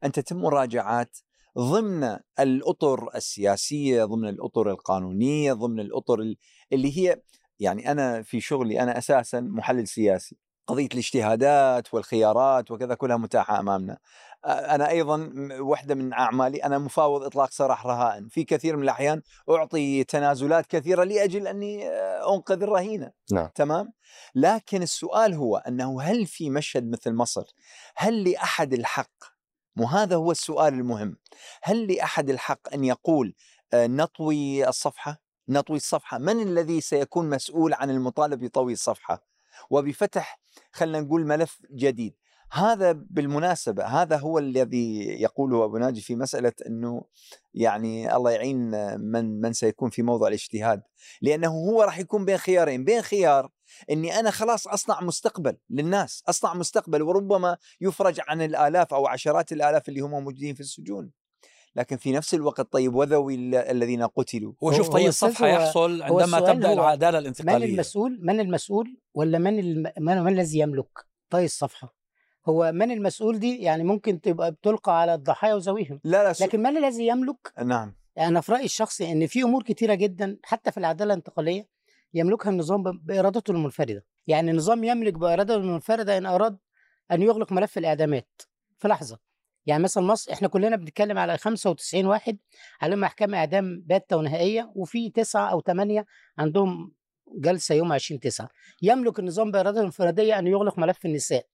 أن 0.04 0.12
تتم 0.12 0.36
مراجعات 0.36 1.18
ضمن 1.58 2.16
الأطر 2.40 3.08
السياسية 3.14 4.04
ضمن 4.04 4.28
الأطر 4.28 4.70
القانونية 4.70 5.52
ضمن 5.52 5.80
الأطر 5.80 6.20
ال- 6.20 6.36
اللي 6.72 6.98
هي 6.98 7.20
يعني 7.58 7.90
أنا 7.90 8.22
في 8.22 8.40
شغلي 8.40 8.80
أنا 8.82 8.98
أساسا 8.98 9.40
محلل 9.40 9.88
سياسي. 9.88 10.36
قضية 10.66 10.86
الاجتهادات 10.92 11.94
والخيارات 11.94 12.70
وكذا 12.70 12.94
كلها 12.94 13.16
متاحة 13.16 13.60
أمامنا. 13.60 13.98
أنا 14.46 14.88
أيضا 14.90 15.16
م- 15.16 15.56
واحدة 15.60 15.94
من 15.94 16.12
أعمالي 16.12 16.58
أنا 16.64 16.78
مفاوض 16.78 17.22
إطلاق 17.22 17.50
سراح 17.50 17.86
رهائن. 17.86 18.28
في 18.28 18.44
كثير 18.44 18.76
من 18.76 18.82
الأحيان 18.82 19.22
أعطي 19.50 20.04
تنازلات 20.04 20.66
كثيرة 20.66 21.04
لأجل 21.04 21.46
أني 21.46 21.88
آه، 21.88 22.34
أنقذ 22.34 22.62
الرهينة. 22.62 23.10
نعم. 23.32 23.48
تمام؟ 23.54 23.92
لكن 24.34 24.82
السؤال 24.82 25.34
هو 25.34 25.56
أنه 25.56 26.02
هل 26.02 26.26
في 26.26 26.50
مشهد 26.50 26.90
مثل 26.90 27.12
مصر 27.14 27.44
هل 27.96 28.30
لأحد 28.30 28.72
الحق 28.72 29.10
وهذا 29.78 30.16
هو 30.16 30.30
السؤال 30.30 30.74
المهم. 30.74 31.16
هل 31.62 31.92
لأحد 31.92 32.30
الحق 32.30 32.74
أن 32.74 32.84
يقول 32.84 33.34
آه، 33.72 33.86
نطوي 33.86 34.68
الصفحة؟ 34.68 35.22
نطوي 35.48 35.76
الصفحة. 35.76 36.18
من 36.18 36.42
الذي 36.42 36.80
سيكون 36.80 37.30
مسؤول 37.30 37.74
عن 37.74 37.90
المطالب 37.90 38.44
بطوي 38.44 38.72
الصفحة؟ 38.72 39.24
وبفتح 39.70 40.40
خلينا 40.72 41.00
نقول 41.00 41.26
ملف 41.26 41.58
جديد. 41.74 42.14
هذا 42.52 42.92
بالمناسبة 42.92 43.84
هذا 43.84 44.16
هو 44.16 44.38
الذي 44.38 44.98
يقوله 45.22 45.64
أبو 45.64 45.78
ناجي 45.78 46.00
في 46.00 46.16
مسألة 46.16 46.52
أنه 46.66 47.04
يعني 47.54 48.16
الله 48.16 48.30
يعين 48.30 48.70
من 49.00 49.40
من 49.40 49.52
سيكون 49.52 49.90
في 49.90 50.02
موضع 50.02 50.28
الاجتهاد. 50.28 50.82
لأنه 51.22 51.48
هو 51.48 51.82
راح 51.82 51.98
يكون 51.98 52.24
بين 52.24 52.36
خيارين. 52.38 52.84
بين 52.84 53.02
خيار 53.02 53.50
أني 53.90 54.20
أنا 54.20 54.30
خلاص 54.30 54.68
أصنع 54.68 55.00
مستقبل 55.00 55.56
للناس 55.70 56.22
أصنع 56.28 56.54
مستقبل 56.54 57.02
وربما 57.02 57.56
يفرج 57.80 58.20
عن 58.28 58.42
الآلاف 58.42 58.94
أو 58.94 59.06
عشرات 59.06 59.52
الآلاف 59.52 59.88
اللي 59.88 60.00
هم 60.00 60.10
موجودين 60.10 60.54
في 60.54 60.60
السجون. 60.60 61.10
لكن 61.76 61.96
في 61.96 62.12
نفس 62.12 62.34
الوقت 62.34 62.72
طيب 62.72 62.94
وذوي 62.94 63.34
ال- 63.34 63.54
الذين 63.54 64.02
قتلوا. 64.06 64.52
هو 64.64 64.72
شوف 64.72 64.86
هو 64.86 64.92
طي 64.92 65.08
الصفحه 65.08 65.44
هو- 65.46 65.54
يحصل 65.62 66.02
هو 66.02 66.20
عندما 66.20 66.40
تبدأ 66.40 66.72
العدالة 66.72 67.18
من 67.18 67.22
الانتقالية. 67.22 67.66
المسؤول 67.74 68.18
من 68.22 68.40
المسؤول 68.40 68.96
ولا 69.14 69.38
من 69.38 69.58
الم... 69.58 69.92
من, 69.98 70.22
من 70.22 70.32
الذي 70.32 70.58
يملك؟ 70.58 71.06
طي 71.30 71.44
الصفحة. 71.44 71.94
هو 72.48 72.72
من 72.72 72.90
المسؤول 72.90 73.38
دي 73.38 73.58
يعني 73.62 73.84
ممكن 73.84 74.20
تبقى 74.20 74.52
بتلقى 74.52 75.00
على 75.00 75.14
الضحايا 75.14 75.54
وذويهم 75.54 76.00
لا 76.04 76.24
لا 76.24 76.32
سو... 76.32 76.44
لكن 76.44 76.60
من 76.62 76.76
الذي 76.76 77.06
يملك؟ 77.06 77.52
نعم. 77.64 77.94
أنا 78.18 78.40
في 78.40 78.52
رأيي 78.52 78.64
الشخصي 78.64 79.12
إن 79.12 79.26
في 79.26 79.42
أمور 79.42 79.62
كتيرة 79.62 79.94
جدا 79.94 80.38
حتى 80.42 80.72
في 80.72 80.78
العدالة 80.78 81.12
الانتقالية 81.14 81.68
يملكها 82.14 82.50
النظام 82.50 82.82
بإرادته 82.82 83.50
المنفردة. 83.50 84.04
يعني 84.26 84.50
النظام 84.50 84.84
يملك 84.84 85.14
بارادته 85.14 85.54
المنفردة 85.54 86.18
إن 86.18 86.26
أراد 86.26 86.58
أن 87.12 87.22
يغلق 87.22 87.52
ملف 87.52 87.78
الإعدامات. 87.78 88.42
في 88.78 88.88
لحظة. 88.88 89.18
يعني 89.66 89.82
مثلا 89.82 90.04
مصر 90.04 90.32
إحنا 90.32 90.48
كلنا 90.48 90.76
بنتكلم 90.76 91.18
على 91.18 91.38
95 91.38 92.06
واحد 92.06 92.38
عليهم 92.80 93.04
احكام 93.04 93.34
إعدام 93.34 93.82
باته 93.86 94.16
ونهائية 94.16 94.72
وفي 94.74 95.10
تسعة 95.10 95.50
أو 95.50 95.60
ثمانيه 95.60 96.06
عندهم 96.38 96.92
جلسة 97.38 97.74
يوم 97.74 97.92
20 97.92 98.20
9 98.20 98.48
يملك 98.82 99.18
النظام 99.18 99.50
بارادته 99.50 99.80
الانفراديه 99.80 100.38
أن 100.38 100.46
يغلق 100.46 100.78
ملف 100.78 101.06
النساء. 101.06 101.46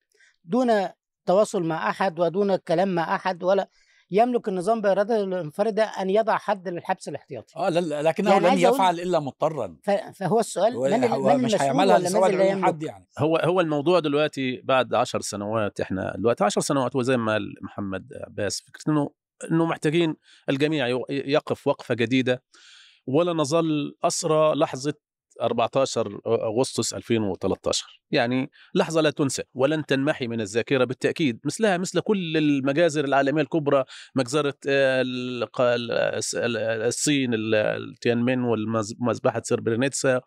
دون 0.45 0.89
تواصل 1.27 1.63
مع 1.63 1.91
أحد 1.91 2.21
ودون 2.21 2.51
الكلام 2.51 2.95
مع 2.95 3.15
أحد 3.15 3.43
ولا 3.43 3.69
يملك 4.11 4.49
النظام 4.49 4.81
بارادته 4.81 5.17
المنفرده 5.21 5.83
أن 5.85 6.11
يضع 6.11 6.37
حد 6.37 6.69
للحبس 6.69 7.09
الاحتياطي. 7.09 7.57
آه 7.57 7.69
لا- 7.69 7.81
لا- 7.81 8.03
لكنه 8.03 8.31
يعني 8.31 8.47
لن 8.49 8.59
يفعل 8.59 9.01
إلا 9.01 9.21
مضطرا. 9.21 9.77
فهو 10.15 10.41
السؤال 10.41 10.75
هو 10.77 10.83
من, 10.89 11.37
من 11.37 11.45
مش 11.45 11.55
هيعملها 11.63 11.97
عيون 12.41 12.65
حد 12.65 12.83
يعني. 12.83 13.07
هو 13.19 13.37
هو 13.37 13.61
الموضوع 13.61 13.99
دلوقتي 14.01 14.61
بعد 14.65 14.95
عشر 14.95 15.21
سنوات 15.21 15.81
إحنا 15.81 16.15
دلوقتي 16.19 16.45
عشر 16.45 16.61
سنوات 16.61 16.97
وزي 16.97 17.17
ما 17.17 17.33
قال 17.33 17.55
محمد 17.63 18.13
عباس 18.27 18.61
فكرة 18.61 18.93
إنه 18.93 19.11
إنه 19.51 19.67
محتاجين 19.67 20.17
الجميع 20.49 20.87
يقف 21.11 21.67
وقفة 21.67 21.95
جديدة 21.95 22.43
ولا 23.07 23.33
نظل 23.33 23.97
أسرى 24.05 24.55
لحظة 24.55 24.95
14 25.43 26.21
أغسطس 26.26 26.95
2013 26.95 28.00
يعني 28.11 28.50
لحظة 28.75 29.00
لا 29.00 29.11
تنسى 29.11 29.43
ولن 29.55 29.87
تنمحي 29.87 30.26
من 30.26 30.40
الذاكرة 30.40 30.85
بالتأكيد. 30.85 31.40
مثلها 31.45 31.76
مثل 31.76 32.00
كل 32.00 32.37
المجازر 32.37 33.05
العالمية 33.05 33.43
الكبرى 33.43 33.85
مجزرة 34.14 34.55
آه، 34.69 35.02
الصين 36.88 37.35
ال- 37.35 37.55
التيانمين 37.55 38.40
ومذبحه 38.45 39.43
سربرينيتسا 39.45 40.21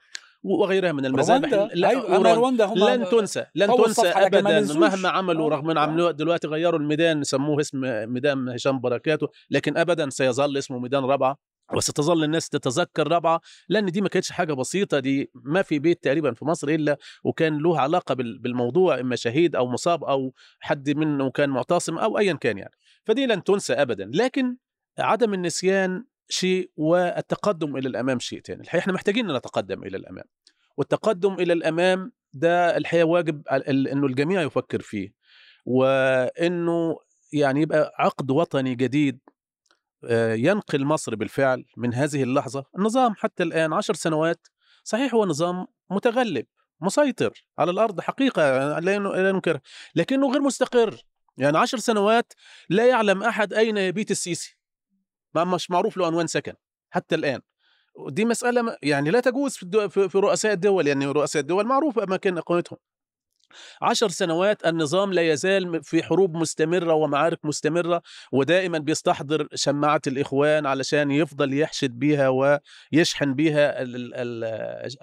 وغيرها 0.43 0.91
من 0.91 1.05
المذابح 1.05 1.49
لا، 1.73 1.93
رواندا 2.33 2.65
هم 2.65 2.77
لن 2.89 3.05
تنسى 3.09 3.45
لن 3.55 3.67
تنسى 3.85 4.07
ابدا. 4.07 4.73
مهما 4.79 5.09
عملوا 5.09 5.45
آه، 5.45 5.49
رغم 5.55 5.69
آه. 5.77 5.79
عملوا 5.81 6.11
دلوقتي 6.11 6.47
غيروا 6.47 6.79
الميدان 6.79 7.23
سموه 7.23 7.59
اسم 7.61 7.81
ميدان 8.13 8.49
هشام 8.49 8.79
بركاته 8.79 9.27
لكن 9.49 9.77
ابدا 9.77 10.09
سيظل 10.09 10.57
اسمه 10.57 10.79
ميدان 10.79 11.03
رابعه 11.03 11.37
وستظل 11.73 12.23
الناس 12.23 12.49
تتذكر 12.49 13.07
رابعه 13.07 13.41
لأن 13.69 13.85
دي 13.85 14.01
ما 14.01 14.09
كانتش 14.09 14.31
حاجة 14.31 14.53
بسيطة 14.53 14.99
دي 14.99 15.31
ما 15.35 15.61
في 15.61 15.79
بيت 15.79 16.03
تقريبا 16.03 16.33
في 16.33 16.45
مصر 16.45 16.67
إلا 16.67 16.97
وكان 17.23 17.57
له 17.57 17.79
علاقة 17.79 18.15
بال- 18.15 18.39
بالموضوع 18.39 18.99
إما 18.99 19.15
شهيد 19.15 19.55
أو 19.55 19.67
مصاب 19.67 20.03
أو 20.03 20.33
حد 20.59 20.89
منه 20.89 21.31
كان 21.31 21.49
معتصم 21.49 21.97
أو 21.97 22.17
ايا 22.17 22.33
كان 22.33 22.57
يعني. 22.57 22.73
فدي 23.05 23.25
لن 23.25 23.43
تنسى 23.43 23.73
ابدا. 23.73 24.11
لكن 24.13 24.57
عدم 24.99 25.33
النسيان 25.33 26.05
شيء 26.29 26.71
والتقدم 26.75 27.77
إلى 27.77 27.87
الأمام 27.89 28.19
شيء 28.19 28.41
ثاني 28.41 28.61
الحقيقة 28.61 28.81
إحنا 28.81 28.93
محتاجين 28.93 29.31
نتقدم 29.35 29.83
إلى 29.83 29.97
الأمام. 29.97 30.25
والتقدم 30.77 31.33
إلى 31.33 31.53
الأمام 31.53 32.11
ده 32.33 32.77
الحقيقة 32.77 33.05
واجب 33.05 33.47
إنه 33.47 34.05
الجميع 34.07 34.41
يفكر 34.41 34.81
فيه. 34.81 35.13
وإنه 35.65 36.97
يعني 37.33 37.61
يبقى 37.61 37.91
عقد 37.99 38.31
وطني 38.31 38.75
جديد 38.75 39.19
ينقل 40.33 40.85
مصر 40.85 41.15
بالفعل 41.15 41.65
من 41.77 41.93
هذه 41.93 42.23
اللحظة. 42.23 42.65
النظام 42.77 43.13
حتى 43.17 43.43
الآن 43.43 43.73
عشر 43.73 43.93
سنوات 43.93 44.47
صحيح 44.83 45.13
هو 45.13 45.25
نظام 45.25 45.67
متغلب 45.89 46.45
مسيطر 46.81 47.45
على 47.57 47.71
الأرض 47.71 48.01
حقيقة 48.01 48.79
لا 48.79 48.95
ين- 48.95 49.03
لا 49.03 49.31
ننكر 49.31 49.59
لكنه 49.95 50.31
غير 50.31 50.41
مستقر. 50.41 51.03
يعني 51.37 51.57
عشر 51.57 51.77
سنوات 51.77 52.33
لا 52.69 52.87
يعلم 52.87 53.23
أحد 53.23 53.53
أين 53.53 53.77
يبيت 53.77 54.11
السيسي. 54.11 54.57
ما 55.35 55.43
مش 55.43 55.71
معروف 55.71 55.97
له 55.97 56.05
عنوان 56.05 56.27
سكن 56.27 56.53
حتى 56.89 57.15
الآن. 57.15 57.41
دي 58.07 58.25
مسألة 58.25 58.77
يعني 58.83 59.09
لا 59.11 59.19
تجوز 59.19 59.57
في. 59.57 59.89
في 60.09 60.17
رؤساء 60.17 60.53
الدول 60.53 60.87
يعني 60.87 61.05
رؤساء 61.05 61.41
الدول 61.41 61.65
معروف 61.65 61.99
أماكن 61.99 62.37
إقامتهم 62.37 62.79
عشر 63.81 64.09
سنوات 64.09 64.65
النظام 64.65 65.13
لا 65.13 65.21
يزال 65.21 65.83
في 65.83 66.03
حروب 66.03 66.35
مستمرة 66.37 66.93
ومعارك 66.93 67.45
مستمرة 67.45 68.01
ودائما 68.31 68.77
بيستحضر 68.77 69.47
شماعة 69.55 70.01
الإخوان 70.07 70.65
علشان 70.65 71.11
يفضل 71.11 71.53
يحشد 71.53 71.99
بيها 71.99 72.29
ويشحن 72.29 73.33
بيها 73.33 73.81
ال- 73.81 73.95
ال- 73.95 74.13
ال- 74.15 74.43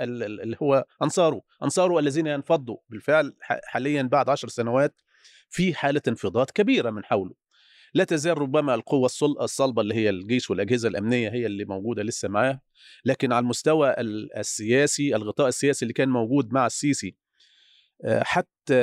ال- 0.01 0.23
ال- 0.23 0.41
اللي 0.41 0.57
هو 0.63 0.85
أنصاره 1.03 1.41
أنصاره 1.63 1.99
الذين 1.99 2.27
ينفضوا. 2.27 2.77
بالفعل 2.89 3.35
حاليا 3.43 4.03
بعد 4.03 4.29
عشر 4.29 4.49
سنوات 4.49 5.01
في 5.49 5.75
حالة 5.75 6.03
انفضاض 6.09 6.51
كبيرة 6.51 6.91
من 6.91 7.05
حوله. 7.05 7.35
لا 7.95 8.05
تزال 8.05 8.39
ربما 8.39 8.75
القوة 8.75 9.07
الصل- 9.07 9.41
الصلبة 9.41 9.83
اللي 9.83 9.95
هي 9.95 10.11
الجيش 10.11 10.51
والأجهزة 10.51 10.89
الأمنية 10.89 11.29
هي 11.31 11.47
اللي 11.47 11.65
موجودة 11.65 12.03
لسه 12.03 12.29
معاه 12.29 12.61
لكن 13.05 13.33
على 13.33 13.43
المستوى 13.43 13.91
ال- 13.91 14.37
السياسي 14.37 15.17
الغطاء 15.17 15.49
السياسي 15.49 15.83
اللي 15.85 15.93
كان 15.93 16.09
موجود 16.09 16.53
مع 16.53 16.67
السيسي 16.67 17.17
حتى 18.05 18.75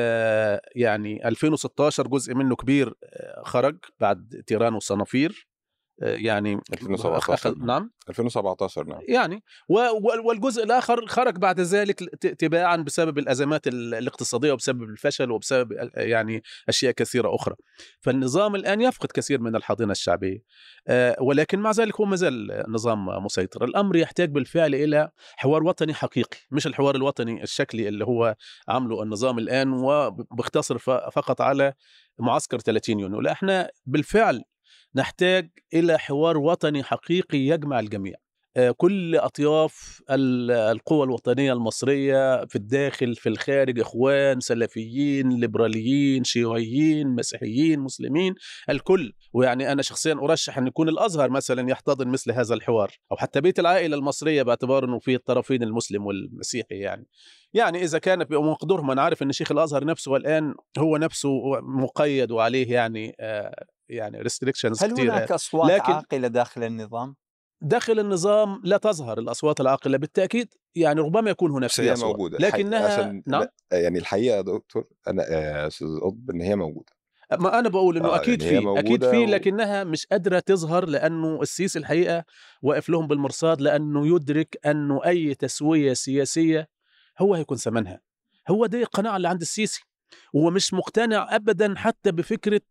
يعني 0.76 1.28
2016 1.28 2.08
جزء 2.08 2.34
منه 2.36 2.56
كبير 2.56 2.94
آه، 3.04 3.44
خرج 3.46 3.78
بعد 4.00 4.44
تيران 4.48 4.74
وصنافير. 4.74 5.48
آه، 5.52 5.53
يعني 5.98 6.60
2017 6.74 7.54
أخذ- 7.54 7.66
نعم. 7.66 7.92
2017 8.10 8.84
نعم. 8.86 9.00
يعني 9.08 9.44
و- 9.70 9.80
و- 9.80 10.28
والجزء 10.28 10.64
الآخر 10.64 11.08
خرج 11.08 11.38
بعد 11.38 11.60
ذلك 11.60 12.00
تباعا 12.40 12.76
بسبب 12.78 13.18
الأزمات 13.18 13.68
ال- 13.68 13.94
الاقتصادية 13.94 14.52
وبسبب 14.52 14.84
الفشل 14.84 15.32
وبسبب 15.32 15.72
ال- 15.72 15.92
يعني 15.96 16.44
أشياء 16.70 16.92
كثيرة 16.92 17.36
أخرى. 17.36 17.56
فالنظام 18.02 18.56
الآن 18.56 18.82
يفقد 18.82 19.12
كثير 19.14 19.42
من 19.42 19.56
الحاضنة 19.56 19.92
الشعبية. 19.92 20.40
آه، 20.88 21.16
ولكن 21.22 21.60
مع 21.60 21.72
ذلك 21.72 21.96
هو 22.02 22.06
ما 22.06 22.16
زال 22.16 22.64
نظام 22.68 23.06
مسيطر. 23.06 23.64
الأمر 23.64 23.96
يحتاج 23.96 24.30
بالفعل 24.30 24.76
إلى 24.76 25.10
حوار 25.38 25.64
وطني 25.64 25.94
حقيقي 25.94 26.38
مش 26.52 26.68
الحوار 26.68 26.96
الوطني 26.96 27.44
الشكلي 27.44 27.88
اللي 27.88 28.06
هو 28.06 28.36
عامله 28.68 29.04
النظام 29.04 29.38
الآن 29.38 29.74
وبيختصر 29.74 30.78
فقط 31.12 31.42
على 31.42 31.74
معسكر 32.20 32.60
30 32.60 33.00
يونيو. 33.00 33.22
لا 33.22 33.32
إحنا 33.32 33.70
بالفعل 33.86 34.44
نحتاج 34.96 35.50
إلى 35.74 36.00
حوار 36.00 36.38
وطني 36.38 36.84
حقيقي 36.84 37.38
يجمع 37.38 37.80
الجميع. 37.80 38.16
كل 38.78 39.16
أطياف 39.16 40.02
ال- 40.10 40.52
القوى 40.52 41.04
الوطنية 41.06 41.54
المصرية 41.54 42.46
في 42.46 42.56
الداخل 42.56 43.16
في 43.16 43.30
الخارج 43.30 43.80
إخوان 43.80 44.40
سلفيين 44.40 45.30
ليبراليين 45.30 46.24
شيوعيين 46.24 47.08
مسيحيين 47.08 47.80
مسلمين 47.80 48.36
الكل. 48.70 49.14
ويعني 49.34 49.72
أنا 49.72 49.82
شخصيا 49.82 50.14
أرشح 50.14 50.58
إن 50.58 50.68
يكون 50.68 50.90
الأزهر 50.90 51.30
مثلا 51.30 51.70
يحتضن 51.70 52.08
مثل 52.08 52.32
هذا 52.32 52.54
الحوار 52.56 52.92
أو 53.12 53.18
حتى 53.18 53.42
بيت 53.42 53.60
العائلة 53.60 53.98
المصرية 53.98 54.44
باعتبار 54.44 54.86
إنه 54.86 55.00
في 55.00 55.16
الطرفين 55.16 55.64
المسلم 55.64 56.06
والمسيحي 56.06 56.76
يعني. 56.80 57.08
يعني 57.54 57.84
إذا 57.84 58.00
كان 58.00 58.24
بمقدورهم 58.24 58.92
أنا 58.92 59.02
عارف 59.02 59.24
إن 59.24 59.32
شيخ 59.32 59.52
الأزهر 59.52 59.86
نفسه 59.86 60.16
الآن 60.16 60.54
هو 60.78 60.98
نفسه 60.98 61.30
مقيد 61.62 62.32
وعليه 62.32 62.72
يعني 62.74 63.16
آه، 63.20 63.66
يعني 63.90 64.22
ريستريكشنز 64.22 64.84
هل 64.84 65.00
هناك 65.00 65.32
أصوات 65.32 65.72
لكن- 65.72 65.94
عاقلة 65.94 66.28
داخل 66.28 66.64
النظام؟ 66.64 67.16
داخل 67.64 68.00
النظام 68.00 68.62
لا 68.64 68.78
تظهر 68.78 69.20
الأصوات 69.20 69.62
العاقلة 69.62 69.98
بالتأكيد 69.98 70.48
يعني 70.76 71.02
ربما 71.02 71.30
يكون 71.30 71.52
هناك 71.52 71.70
فيها 71.70 71.96
هي. 71.96 72.00
موجودة. 72.04 72.38
لكنها 72.38 72.88
عشان 72.94 73.24
نعم؟ 73.28 73.48
يعني 73.72 74.00
الحقيقة 74.00 74.36
يا 74.36 74.42
دكتور 74.42 74.88
أنا 75.08 75.24
آه، 75.30 75.68
أستاذ 75.68 75.88
قطب 76.00 76.30
إن 76.30 76.42
هي 76.42 76.56
موجودة. 76.56 76.94
ما 77.40 77.60
أنا 77.60 77.70
بقول 77.70 77.98
إنه 77.98 78.08
آه، 78.08 78.16
أكيد 78.16 78.42
في 78.42 78.80
أكيد 78.80 79.06
في 79.06 79.26
لكنها 79.26 79.84
مش 79.84 80.06
قادرة 80.06 80.40
تظهر 80.40 80.86
لأنه 80.86 81.42
السيسي 81.42 81.80
الحقيقة 81.80 82.24
واقف 82.62 82.90
لهم 82.90 83.08
بالمرصاد 83.08 83.62
لأنه 83.62 84.16
يدرك 84.16 84.58
أنه 84.66 85.06
أي 85.06 85.36
تسوية 85.36 85.94
سياسية 85.94 86.70
هو 87.20 87.34
هيكون 87.36 87.58
ثمنها. 87.58 88.02
هو 88.50 88.66
دي 88.66 88.82
القناعة 88.82 89.18
اللي 89.18 89.28
عند 89.28 89.42
السيسي. 89.42 89.84
هو 90.36 90.50
مش 90.50 90.74
مقتنع 90.74 91.36
ابدا 91.36 91.74
حتى 91.78 92.12
بفكرة 92.12 92.62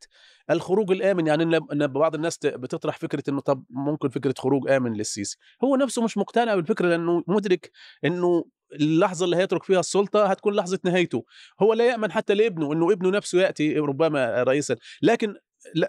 الخروج 0.51 0.91
الآمن. 0.91 1.27
يعني 1.27 1.43
إن 1.73 1.87
بعض 1.87 2.15
الناس 2.15 2.39
بتطرح 2.45 2.99
فكرة 2.99 3.23
إنه 3.29 3.41
طب 3.41 3.65
ممكن 3.71 4.09
فكرة 4.09 4.35
خروج 4.39 4.71
آمن 4.71 4.93
للسيسي. 4.93 5.37
هو 5.65 5.77
نفسه 5.77 6.03
مش 6.03 6.19
مقتنع 6.19 6.55
بالفكرة 6.55 6.89
لأنه 6.89 7.25
مدرك 7.27 7.71
إنه 8.05 8.45
اللحظة 8.73 9.25
اللي 9.25 9.37
هيترك 9.37 9.63
فيها 9.63 9.81
السلطة 9.81 10.27
هتكون 10.27 10.55
لحظة 10.55 10.79
نهايته. 10.85 11.25
هو 11.63 11.75
لا 11.75 11.87
يأمن 11.87 12.13
حتى 12.13 12.35
لابنه 12.35 12.73
إنه 12.73 12.93
ابنه 12.93 13.11
نفسه 13.11 13.41
يأتي 13.41 13.79
ربما 13.79 14.43
رئيسا 14.43 14.77
لكن 15.03 15.35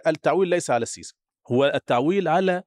التعويل 0.07 0.49
ليس 0.49 0.69
على 0.69 0.83
السيسي. 0.83 1.15
هو 1.51 1.65
التعويل 1.65 2.27
على 2.27 2.63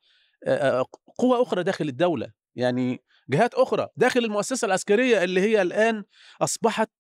قوى 1.19 1.43
أخرى 1.43 1.62
داخل 1.62 1.88
الدولة. 1.88 2.33
يعني 2.57 3.02
جهات 3.28 3.55
أخرى 3.55 3.88
داخل 3.97 4.25
المؤسسة 4.25 4.66
العسكرية 4.66 5.25
اللي 5.25 5.40
هي 5.40 5.62
الآن 5.62 6.05
أصبحت 6.40 6.90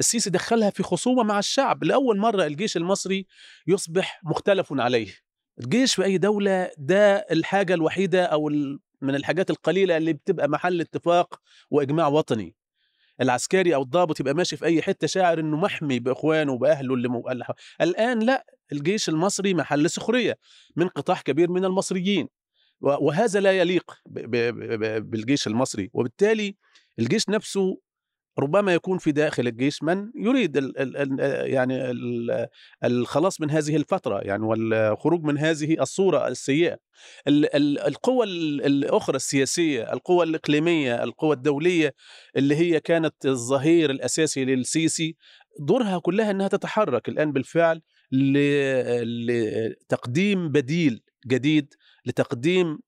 السيسي 0.00 0.30
دخلها 0.30 0.70
في 0.70 0.82
خصومة 0.82 1.22
مع 1.22 1.38
الشعب 1.38 1.84
لأول 1.84 2.18
مرة 2.18 2.46
الجيش 2.46 2.76
المصري 2.76 3.26
يصبح 3.66 4.20
مختلف 4.24 4.72
عليه. 4.72 5.14
الجيش 5.60 5.94
في 5.94 6.04
أي 6.04 6.18
دولة 6.18 6.70
ده 6.78 7.16
الحاجة 7.16 7.74
الوحيدة 7.74 8.24
أو 8.24 8.48
ال- 8.48 8.78
من 9.02 9.14
الحاجات 9.14 9.50
القليلة 9.50 9.96
اللي 9.96 10.12
بتبقى 10.12 10.48
محل 10.48 10.80
اتفاق 10.80 11.40
وإجماع 11.70 12.06
وطني. 12.08 12.54
العسكري 13.20 13.74
أو 13.74 13.82
الضابط 13.82 14.20
يبقى 14.20 14.34
ماشي 14.34 14.56
في 14.56 14.64
أي 14.64 14.82
حتة 14.82 15.06
شاعر 15.06 15.40
إنه 15.40 15.56
محمي 15.56 15.98
بإخوانه 15.98 16.58
باهله 16.58 16.94
اللي 16.94 17.08
مو... 17.08 17.24
الآن 17.80 18.18
لا 18.18 18.46
الجيش 18.72 19.08
المصري 19.08 19.54
محل 19.54 19.90
سخرية 19.90 20.38
من 20.76 20.88
قطاع 20.88 21.20
كبير 21.20 21.50
من 21.50 21.64
المصريين. 21.64 22.28
وهذا 22.80 23.40
لا 23.40 23.52
يليق 23.52 23.94
بالجيش 25.00 25.46
المصري. 25.46 25.90
وبالتالي 25.92 26.56
الجيش 26.98 27.28
نفسه 27.28 27.80
ربما 28.38 28.74
يكون 28.74 28.98
في 28.98 29.12
داخل 29.12 29.46
الجيش 29.46 29.82
من 29.82 30.10
يريد 30.14 30.56
ال 30.56 30.78
ال 30.78 30.96
ال 30.96 31.20
يعني 31.52 31.90
ال 31.90 32.46
الخلاص 32.84 33.40
من 33.40 33.50
هذه 33.50 33.76
الفترة 33.76 34.18
يعني 34.20 34.44
والخروج 34.44 35.22
من 35.22 35.38
هذه 35.38 35.76
الصورة 35.80 36.28
السيئة. 36.28 36.78
ال 37.28 37.56
ال 37.56 37.78
القوى 37.78 38.26
ال- 38.26 38.66
الأخرى 38.66 39.16
السياسية 39.16 39.92
القوى 39.92 40.24
الإقليمية 40.26 41.04
القوى 41.04 41.36
الدولية 41.36 41.94
اللي 42.36 42.56
هي 42.56 42.80
كانت 42.80 43.14
الظهير 43.26 43.90
الأساسي 43.90 44.44
للسيسي 44.44 45.16
دورها 45.60 45.98
كلها 45.98 46.30
أنها 46.30 46.48
تتحرك 46.48 47.08
الآن 47.08 47.32
بالفعل 47.32 47.82
لتقديم 49.28 50.48
بديل 50.48 51.02
جديد 51.26 51.74
لتقديم 52.06 52.78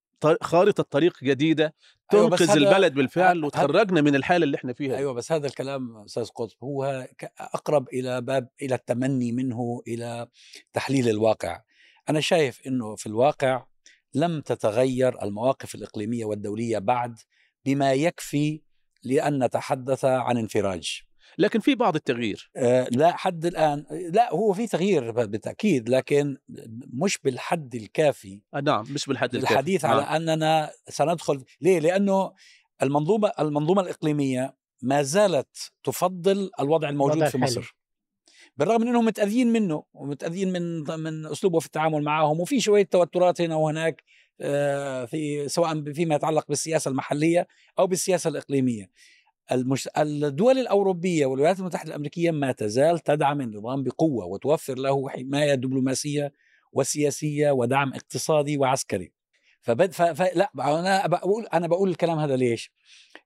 خارطة 0.43 0.83
طريق 0.83 1.25
جديدة 1.25 1.75
أيوة، 2.13 2.29
تنقذ 2.29 2.51
هذا- 2.51 2.55
البلد 2.55 2.95
بالفعل 2.95 3.45
وتخرجنا 3.45 4.01
من 4.01 4.15
الحالة 4.15 4.45
اللي 4.45 4.57
إحنا 4.57 4.73
فيها 4.73 4.97
أيوه 4.97 5.13
بس 5.13 5.33
هذا 5.33 5.47
الكلام 5.47 5.97
أستاذ 5.97 6.25
قطب 6.25 6.57
هو 6.63 7.09
أقرب 7.39 7.89
إلى 7.89 8.21
باب 8.21 8.49
إلى 8.63 8.75
التمني 8.75 9.33
منه 9.33 9.83
إلى 9.89 10.27
تحليل 10.73 11.09
الواقع. 11.09 11.61
أنا 12.09 12.21
شايف 12.21 12.61
إنه 12.67 12.97
في 12.97 13.07
الواقع 13.07 13.67
لم 14.15 14.41
تتغير 14.41 15.23
المواقف 15.23 15.75
الإقليمية 15.75 16.25
والدولية 16.25 16.79
بعد 16.79 17.19
بما 17.65 17.93
يكفي 17.93 18.63
لأن 19.05 19.45
نتحدث 19.45 20.05
عن 20.05 20.39
انفراج. 20.39 21.03
لكن 21.39 21.61
في 21.61 21.75
بعض 21.75 21.95
التغيير 21.95 22.51
آه، 22.57 22.89
لا 22.93 23.17
حد 23.17 23.47
الآن 23.47 23.85
لا 23.91 24.33
هو 24.33 24.53
في 24.53 24.67
تغيير 24.67 25.11
بالتأكيد 25.11 25.89
لكن 25.89 26.37
مش 26.93 27.19
بالحد 27.25 27.75
الكافي 27.75 28.41
آه، 28.55 28.61
نعم 28.61 28.85
مش 28.91 29.07
بالحد 29.07 29.35
الكافي. 29.35 29.53
الحديث 29.53 29.85
نعم. 29.85 29.95
على 29.95 30.03
أننا 30.03 30.71
سندخل 30.89 31.45
ليه؟ 31.61 31.79
لأنه 31.79 32.33
المنظومة 32.83 33.33
المنظومة 33.41 33.83
الإقليمية 33.83 34.57
ما 34.83 35.03
زالت 35.03 35.73
تفضل 35.85 36.51
الوضع 36.61 36.89
الموجود 36.89 37.29
في. 37.29 37.39
مصر 37.39 37.77
بالرغم 38.57 38.81
من 38.81 38.89
إنهم 38.89 39.05
متاذين 39.05 39.53
منه 39.53 39.85
ومتاذين 39.95 40.53
من 40.53 40.83
من 41.01 41.27
أسلوبه 41.27 41.59
في 41.59 41.67
التعامل 41.67 42.03
معهم 42.03 42.41
وفي 42.41 42.61
شوية 42.61 42.85
توترات 42.85 43.41
هنا 43.41 43.57
وهناك 43.57 44.03
آه، 44.41 45.05
في 45.05 45.49
سواء 45.49 45.93
فيما 45.93 46.15
يتعلق 46.15 46.49
بالسياسة 46.49 46.89
المحلية 46.89 47.47
أو 47.79 47.87
بالسياسة 47.87 48.31
الإقليمية 48.31 48.91
المش... 49.53 49.89
الدول 49.99 50.59
الأوروبية 50.59 51.27
والولايات 51.27 51.61
المتحدة 51.61 51.89
الأمريكية 51.89 52.31
ما 52.31 52.53
تزال 52.53 52.99
تدعم 52.99 53.41
النظام 53.41 53.83
بقوة 53.83 54.27
وتوفر 54.27 54.79
له 54.79 55.09
حماية 55.09 55.55
دبلوماسية 55.55 56.33
وسياسية 56.73 57.51
ودعم 57.51 57.93
اقتصادي 57.95 58.59
وعسكري 58.59 59.13
فبد... 59.61 59.93
ف... 59.93 60.03
ف... 60.03 60.23
لا 60.37 60.51
أنا 60.59 61.07
بقول 61.07 61.47
أنا 61.47 61.67
بقول 61.67 61.91
الكلام 61.91 62.19
هذا 62.19 62.37
ليش؟ 62.37 62.73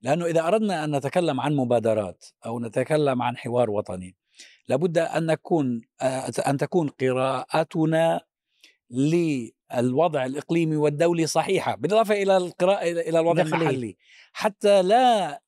لأنه 0.03 0.27
إذا 0.27 0.47
أردنا 0.47 0.85
أن 0.85 0.97
نتكلم 0.97 1.41
عن 1.41 1.57
مبادرات 1.57 2.25
أو 2.47 2.61
نتكلم 2.61 3.23
عن 3.23 3.37
حوار 3.37 3.71
وطني 3.71 4.17
لابد 4.69 4.99
أن 4.99 5.27
نكون 5.27 5.81
آه، 6.03 6.33
أن 6.47 6.57
تكون 6.57 6.89
قراءتنا 6.89 8.21
للوضع 8.91 10.25
الإقليمي 10.25 10.77
والدولي 10.77 11.27
صحيحة 11.27 11.77
بالإضافة 11.77 12.23
إلى 12.23 12.37
القراءة 12.37 12.83
إلى 12.83 13.21
الوضع. 13.21 13.43
المحلي 13.43 13.97
حتى 14.33 14.83
لا 14.83 15.43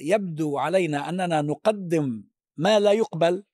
يبدو 0.00 0.58
علينا 0.58 1.08
أننا 1.08 1.42
نقدم 1.42 2.24
ما 2.56 2.80
لا 2.80 2.92
يقبل 2.92 3.44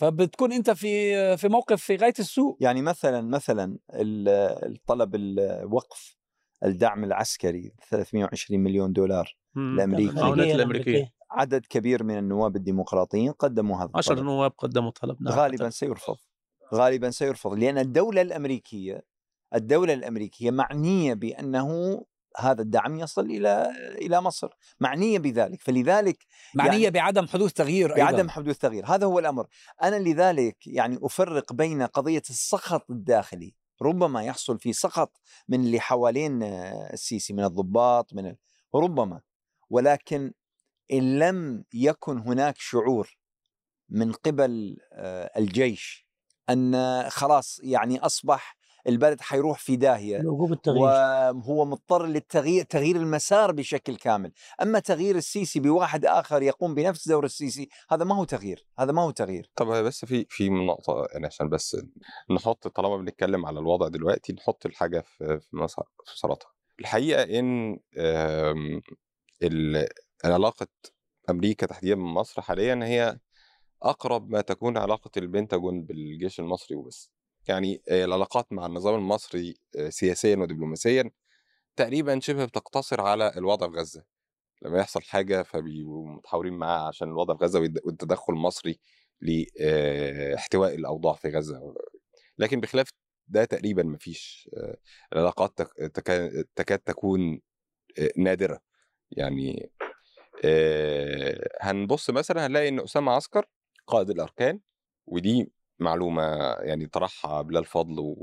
فبتكون 0.00 0.52
أنت 0.52 0.70
في 0.70 1.36
في 1.36 1.48
موقف 1.48 1.82
في 1.82 1.96
غاية 1.96 2.14
السوء. 2.18 2.56
يعني 2.60 2.82
مثلا 2.82 3.20
مثلا 3.20 3.78
ال- 3.94 4.28
الطلب 4.72 5.14
الوقف 5.14 6.16
الدعم 6.64 7.04
العسكري 7.04 7.72
320 7.90 8.60
مليون 8.60 8.92
دولار 8.92 9.36
مم. 9.54 9.74
الأمريكي. 9.74 10.10
المعونات 10.10 10.54
الأمريكية 10.54 11.12
عدد 11.30 11.66
كبير 11.66 12.02
من 12.04 12.18
النواب 12.18 12.56
الديمقراطيين 12.56 13.32
قدموا 13.32 13.76
هذا 13.76 13.90
عشر 13.94 14.12
الطلب. 14.12 14.26
نواب 14.26 14.52
قدموا 14.58 14.90
طلب. 14.90 15.22
نعم 15.22 15.34
غالبا 15.38 15.70
سيرفض. 15.70 16.16
غالبا 16.74 17.10
سيرفض. 17.10 17.54
لأن 17.58 17.78
الدولة 17.78 18.22
الأمريكية 18.22 19.04
الدولة 19.54 19.92
الأمريكية 19.92 20.50
معنية 20.50 21.14
بأنه 21.14 22.02
هذا 22.38 22.62
الدعم 22.62 22.96
يصل 22.98 23.24
إلى 23.26 23.70
إلى 24.02 24.20
مصر 24.20 24.48
معنية 24.80 25.18
بذلك. 25.18 25.62
فلذلك 25.62 26.26
معنية 26.54 26.72
يعني- 26.84 26.90
بعدم 26.90 27.26
حدوث 27.26 27.52
تغيير 27.52 27.94
بعدم 27.94 28.16
أيضاً. 28.18 28.30
حدوث 28.32 28.58
تغيير. 28.58 28.86
هذا 28.86 29.06
هو 29.06 29.18
الأمر. 29.18 29.46
أنا 29.82 29.96
لذلك 29.96 30.66
يعني 30.66 30.98
أفرق 31.02 31.52
بين 31.52 31.82
قضية 31.82 32.22
السخط 32.30 32.90
الداخلي 32.90 33.54
ربما 33.82 34.22
يحصل 34.24 34.58
في 34.58 34.72
سخط 34.72 35.20
من 35.48 35.60
اللي 35.60 35.80
حوالين 35.80 36.42
آه، 36.42 36.92
السيسي 36.92 37.32
من 37.32 37.44
الضباط 37.44 38.14
من 38.14 38.26
ال- 38.26 38.36
ربما. 38.74 39.20
ولكن 39.70 40.32
إن 40.92 41.18
لم 41.18 41.64
يكن 41.74 42.18
هناك 42.18 42.54
شعور 42.58 43.16
من 43.88 44.12
قبل 44.12 44.76
آه، 44.92 45.30
الجيش 45.38 46.06
أن 46.50 47.02
خلاص 47.10 47.60
يعني 47.62 47.98
أصبح 47.98 48.56
البلد 48.88 49.20
حيروح 49.20 49.58
في 49.58 49.76
داهية 49.76 50.20
التغيير 50.52 50.82
وهو 51.36 51.64
مضطر 51.64 52.06
للتغيير 52.06 52.64
تغيير 52.64 52.96
المسار 52.96 53.52
بشكل 53.52 53.96
كامل 53.96 54.32
أما 54.62 54.78
تغيير 54.78 55.16
السيسي 55.16 55.60
بواحد 55.60 56.04
آخر 56.04 56.42
يقوم 56.42 56.74
بنفس 56.74 57.08
دور 57.08 57.24
السيسي 57.24 57.68
هذا 57.90 58.04
ما 58.04 58.14
هو 58.14 58.24
تغيير 58.24 58.66
هذا 58.78 58.92
ما 58.92 59.02
هو 59.02 59.10
تغيير 59.10 59.50
طب 59.56 59.66
بس 59.66 60.04
في 60.04 60.26
في 60.28 60.48
نقطة 60.50 61.06
يعني 61.12 61.26
عشان 61.26 61.48
بس 61.48 61.76
نحط 62.30 62.68
طالما 62.68 62.96
بنتكلم 62.96 63.46
على 63.46 63.58
الوضع 63.58 63.88
دلوقتي 63.88 64.32
نحط 64.32 64.66
الحاجة 64.66 65.00
في 65.00 65.40
في 65.40 65.56
مسار 65.56 65.84
في 66.04 66.12
مساراتها. 66.16 66.48
الحقيقة 66.80 67.22
إن 67.38 67.78
آم، 67.98 68.80
ال- 69.42 69.88
علاقة 70.24 70.66
أمريكا 71.30 71.66
تحديدا 71.66 71.94
من 71.94 72.04
مصر 72.04 72.42
حاليا 72.42 72.80
هي 72.84 73.18
أقرب 73.82 74.30
ما 74.30 74.40
تكون 74.40 74.78
علاقة 74.78 75.10
البنتاجون 75.16 75.82
بالجيش 75.82 76.40
المصري 76.40 76.76
وبس. 76.76 77.10
يعني 77.48 77.82
آه، 77.88 78.04
العلاقات 78.04 78.52
مع 78.52 78.66
النظام 78.66 78.94
المصري 78.94 79.54
آه، 79.78 79.88
سياسيا 79.88 80.36
ودبلوماسيا 80.36 81.10
تقريبا 81.76 82.20
شبه 82.20 82.44
بتقتصر 82.44 83.00
على 83.00 83.32
الوضع 83.36 83.70
في 83.70 83.76
غزة. 83.76 84.04
لما 84.62 84.78
يحصل 84.78 85.02
حاجة 85.02 85.42
فبيبقوا 85.42 86.08
متحاورين 86.08 86.52
معاه 86.52 86.88
عشان 86.88 87.08
الوضع 87.08 87.36
في 87.36 87.58
والد- 87.58 87.80
والتدخل 87.84 88.32
المصري 88.32 88.78
لاحتواء 89.20 90.74
الأوضاع 90.74 91.14
في 91.14 91.28
غزة 91.28 91.74
لكن 92.38 92.60
بخلاف 92.60 92.88
ده 93.28 93.44
تقريبا 93.44 93.82
مفيش 93.82 94.50
آه، 94.56 94.76
العلاقات 95.12 95.52
تك- 95.58 95.90
تكا- 95.94 96.44
تكاد 96.56 96.78
تكون 96.78 97.40
آه، 97.98 98.10
نادرة 98.16 98.60
يعني 99.10 99.70
آه، 100.44 101.48
هنبص 101.60 102.10
مثلا 102.10 102.46
هنلاقي 102.46 102.68
إن 102.68 102.80
أسامة 102.80 103.12
عسكر 103.12 103.46
قائد 103.86 104.10
الأركان 104.10 104.60
ودي 105.06 105.52
معلومة 105.78 106.22
يعني 106.60 106.86
طرحها 106.86 107.42
بلال 107.42 107.64
فضل. 107.64 108.14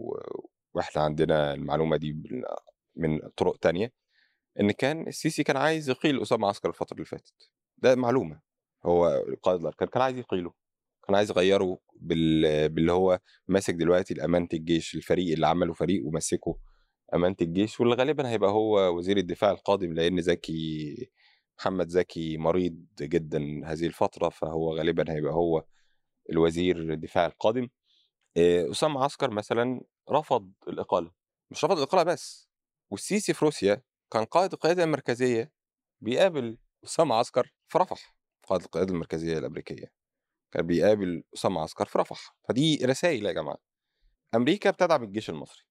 وإحنا 0.73 1.01
عندنا 1.01 1.53
المعلومة 1.53 1.97
دي 1.97 2.23
من 2.95 3.19
طرق 3.37 3.57
تانية 3.57 3.93
إن 4.59 4.71
كان 4.71 5.07
السيسي 5.07 5.43
كان 5.43 5.57
عايز 5.57 5.89
يقيل 5.89 6.21
اسامه 6.21 6.47
عسكر 6.47 6.69
الفترة 6.69 6.93
اللي 6.95 7.05
فاتت 7.05 7.33
ده 7.77 7.95
معلومة 7.95 8.41
هو 8.85 9.23
قائد 9.43 9.59
الاركان 9.59 9.87
كان 9.87 10.01
عايز 10.01 10.17
يقيله 10.17 10.53
كان 11.07 11.15
عايز 11.15 11.29
يغيره 11.31 11.79
بال... 11.95 12.69
باللي 12.69 12.91
هو 12.91 13.19
ماسك 13.47 13.73
دلوقتي 13.73 14.13
الأمانة 14.13 14.47
الجيش 14.53 14.95
الفريق 14.95 15.33
اللي 15.33 15.47
عمله 15.47 15.73
فريق 15.73 16.05
ومسكه 16.07 16.57
أمانة 17.13 17.35
الجيش 17.41 17.79
واللي 17.79 17.95
غالبا 17.95 18.29
هيبقى 18.29 18.51
هو 18.51 18.97
وزير 18.97 19.17
الدفاع 19.17 19.51
القادم 19.51 19.93
لأن 19.93 20.21
زكي 20.21 20.95
محمد 21.59 21.87
زكي 21.87 22.37
مريض 22.37 22.85
جدا 23.01 23.61
هذه 23.65 23.85
الفترة 23.87 24.29
فهو 24.29 24.77
غالبا 24.77 25.13
هيبقى 25.13 25.33
هو 25.33 25.63
الوزير 26.29 26.77
الدفاع 26.77 27.25
القادم 27.25 27.69
إيه، 28.37 28.71
أسامة 28.71 29.03
عسكر 29.03 29.31
مثلا 29.31 29.81
رفض 30.11 30.51
الإقالة 30.67 31.11
مش 31.51 31.65
رفض 31.65 31.77
الإقالة 31.77 32.03
بس 32.03 32.49
والسيسي 32.91 33.33
في 33.33 33.45
روسيا 33.45 33.81
كان 34.11 34.25
قائد 34.25 34.53
القيادة 34.53 34.83
المركزية 34.83 35.51
بيقابل 36.01 36.57
أسامة 36.83 37.15
عسكر 37.15 37.53
في 37.67 37.77
رفح 37.77 38.15
قائد 38.47 38.61
القيادة 38.61 38.93
المركزية 38.93 39.37
الأمريكية 39.37 39.91
كان 40.51 40.67
بيقابل 40.67 41.23
أسامة 41.33 41.61
عسكر 41.61 41.85
في 41.85 41.97
رفح. 41.97 42.35
فدي 42.49 42.85
رسائل 42.85 43.25
يا 43.25 43.31
جماعة. 43.31 43.57
أمريكا 44.35 44.71
بتدعم 44.71 45.03
الجيش 45.03 45.29
المصري 45.29 45.63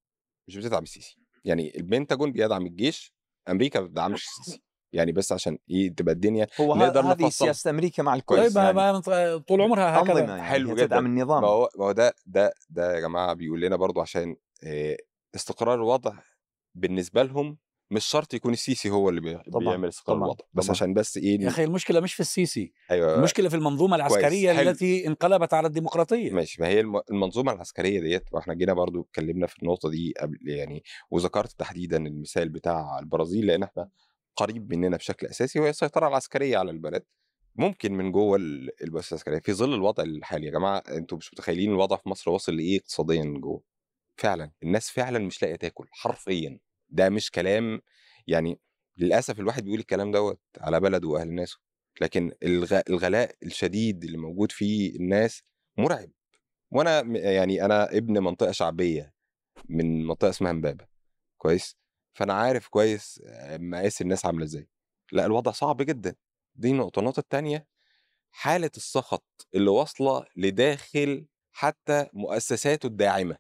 مش 0.49 0.57
بتدعم 0.57 0.83
السيسي. 0.83 1.17
يعني 1.45 1.77
البنتاجون 1.77 2.33
بيدعم 2.33 2.67
الجيش 2.67 3.15
أمريكا 3.49 3.81
ما 3.81 3.87
بتدعمش 3.87 4.27
السيسي. 4.27 4.62
يعني 4.92 5.12
بس 5.12 5.33
عشان 5.33 5.59
إيه 5.70 5.94
تبقى 5.94 6.14
الدنيا 6.14 6.46
هو 6.61 6.74
نقدر 6.74 7.00
هذه. 7.12 7.28
سياسة 7.28 7.70
أمريكا 7.70 8.02
مع 8.02 8.12
طيب 8.12 8.20
الكويس 8.20 8.57
ما 8.57 8.62
يعني 9.07 9.38
طول 9.40 9.61
عمرها 9.62 10.00
هكذا 10.02 10.20
يعني 10.20 10.42
حلو 10.42 10.74
جدا. 10.74 10.87
تدعم 10.87 11.07
النظام 11.07 11.42
ما 11.42 11.48
هو 11.48 11.68
ما 11.78 11.85
هو 11.85 11.92
ده 11.92 12.14
ده 12.26 12.55
ده 12.70 12.94
يا 12.94 13.00
جماعة 13.00 13.35
بيقول 13.35 13.61
لنا 13.61 13.76
برضو 13.76 14.00
عشان 14.00 14.37
آه، 14.64 14.96
استقرار 15.35 15.74
الوضع 15.74 16.12
بالنسبة 16.74 17.22
لهم 17.22 17.59
مش 17.90 18.05
شرط 18.05 18.35
يكون 18.35 18.52
السيسي 18.52 18.90
هو 18.90 19.09
اللي 19.09 19.20
بي- 19.20 19.38
طبعاً، 19.52 19.64
بيعمل 19.64 19.88
استقرار 19.88 20.18
الوضع 20.18 20.44
بس 20.55 20.64
طبعاً. 20.64 20.76
عشان 20.76 20.94
بس 20.94 21.16
إيه 21.16 21.40
يا 21.40 21.48
أخي 21.48 21.64
المشكلة 21.64 22.00
مش 22.00 22.14
في 22.14 22.20
السيسي 22.20 22.72
أيوه 22.90 23.14
المشكلة 23.14 23.48
في 23.48 23.57
المنظومة 23.57 23.96
العسكرية 23.96 24.52
حلو. 24.52 24.70
التي 24.70 25.07
انقلبت 25.07 25.55
على 25.55 25.66
الديمقراطية 25.66 26.31
ماشي 26.31 26.62
ما 26.62 26.68
هي 26.68 26.81
الم- 26.81 27.00
المنظومة 27.11 27.52
العسكرية 27.52 28.00
ديت 28.00 28.24
وإحنا 28.33 28.55
جينا 28.55 28.72
برضو 28.72 29.00
اتكلمنا 29.00 29.46
في 29.46 29.62
النقطة 29.62 29.90
دي 29.90 30.14
قبل 30.20 30.38
يعني 30.48 30.85
وذكرت 31.11 31.52
تحديدا 31.59 31.96
المثال 31.96 32.48
بتاع 32.48 32.98
البرازيل 32.98 33.46
لأن 33.46 33.62
إحنا 33.62 33.88
قريب 34.37 34.75
مننا 34.75 34.97
بشكل 34.97 35.27
أساسي 35.27 35.61
وهي 35.61 35.71
السيطرة 35.71 36.09
العسكرية 36.09 36.59
على 36.59 36.71
البلد. 36.71 37.05
ممكن 37.57 37.92
من 37.92 38.12
جوه 38.12 38.37
ال- 38.37 38.83
المؤسسه 38.85 39.14
العسكرية. 39.14 39.38
في 39.40 39.53
ظل 39.53 39.75
الوضع 39.75 40.03
الحالي 40.05 40.47
يا 40.47 40.53
جماعة 40.53 40.79
أنتوا 40.88 41.18
مش 41.18 41.33
متخيلين 41.33 41.71
الوضع 41.71 41.97
في 41.97 42.09
مصر 42.09 42.31
واصل 42.31 42.57
لإيه 42.57 42.79
اقتصاديا 42.79 43.25
جوه. 43.25 43.62
فعلا 44.16 44.53
الناس 44.62 44.90
فعلا 44.90 45.18
مش 45.18 45.42
لاقية 45.42 45.57
تاكل 45.57 45.87
حرفيا. 45.90 46.59
ده 46.88 47.09
مش 47.09 47.31
كلام 47.31 47.81
يعني 48.27 48.61
للأسف 48.97 49.40
الواحد 49.40 49.64
بيقول 49.64 49.79
الكلام 49.79 50.11
دوت 50.11 50.40
على 50.61 50.81
بلده 50.81 51.09
وأهل 51.09 51.33
ناسه. 51.35 51.59
لكن 52.01 52.33
الغ... 52.42 52.81
الغلاء 52.88 53.35
الشديد 53.42 54.05
اللي 54.05 54.18
موجود 54.18 54.53
فيه 54.53 54.97
الناس 54.97 55.42
مرعب. 55.79 56.11
وأنا 56.71 57.01
يعني 57.18 57.64
أنا 57.64 57.97
ابن 57.97 58.18
منطقة 58.18 58.53
شعبية 58.53 59.14
من 59.68 60.07
منطقة 60.07 60.31
اسمها 60.31 60.51
أمبابة. 60.51 60.87
كويس؟ 61.38 61.77
فأنا 62.12 62.33
عارف 62.33 62.68
كويس 62.68 63.22
مقاس 63.51 64.03
الناس 64.03 64.27
عاملة 64.27 64.44
إزاي. 64.44 64.68
لأ 65.12 65.27
الوضع 65.27 65.53
صعب 65.53 65.83
جدا. 65.83 66.14
دي 66.55 66.72
نقطه 66.72 67.01
النقطة 67.01 67.20
الثانية 67.20 67.66
حالة 68.31 68.70
السخط 68.77 69.48
اللي 69.55 69.70
واصلة 69.70 70.25
لداخل 70.37 71.27
حتى 71.53 72.07
مؤسساته 72.12 72.87
الداعمة. 72.87 73.37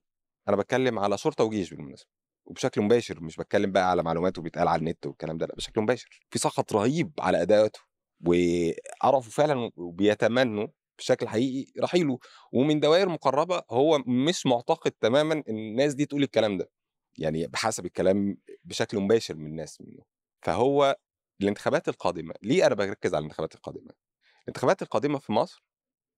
أنا 0.48 0.56
بتكلم 0.56 0.98
على 0.98 1.18
شرطه 1.18 1.44
وجيش 1.44 1.70
بالمناسبة 1.74 2.08
وبشكل 2.44 2.82
مباشر 2.82 3.20
مش 3.22 3.36
بتكلم 3.36 3.72
بقى 3.72 3.90
على 3.90 4.02
معلومات 4.02 4.38
وبيتقال 4.38 4.68
على 4.68 4.80
النت 4.80 5.06
والكلام 5.06 5.38
ده 5.38 5.46
لأ 5.46 5.54
بشكل 5.54 5.80
مباشر. 5.80 6.20
في 6.30 6.38
سخط 6.38 6.72
رهيب 6.72 7.12
على 7.20 7.42
أداءاته 7.42 7.80
وعرفوا 8.26 9.30
فعلا 9.32 9.70
وبيتمنوا 9.76 10.66
بشكل 10.98 11.28
حقيقي 11.28 11.72
رحيله. 11.80 12.18
ومن 12.52 12.80
دوائر 12.80 13.08
مقربة 13.08 13.62
هو 13.70 13.98
مش 14.06 14.46
معتقد 14.46 14.90
تماما 14.92 15.34
إن 15.34 15.42
الناس 15.58 15.94
دي 15.94 16.06
تقول 16.06 16.22
الكلام 16.22 16.58
ده. 16.58 16.70
يعني 17.18 17.46
بحسب 17.46 17.86
الكلام 17.86 18.36
بشكل 18.64 18.98
مباشر 19.00 19.34
من 19.34 19.46
الناس 19.46 19.80
منه. 19.80 20.02
فهو 20.42 20.96
الانتخابات 21.40 21.88
القادمة 21.88 22.34
ليه 22.42 22.66
أنا 22.66 22.74
بركز 22.74 23.14
على 23.14 23.20
الانتخابات 23.22 23.54
القادمة؟ 23.54 23.90
الانتخابات 24.42 24.82
القادمة 24.82 25.18
في 25.18 25.32
مصر 25.32 25.64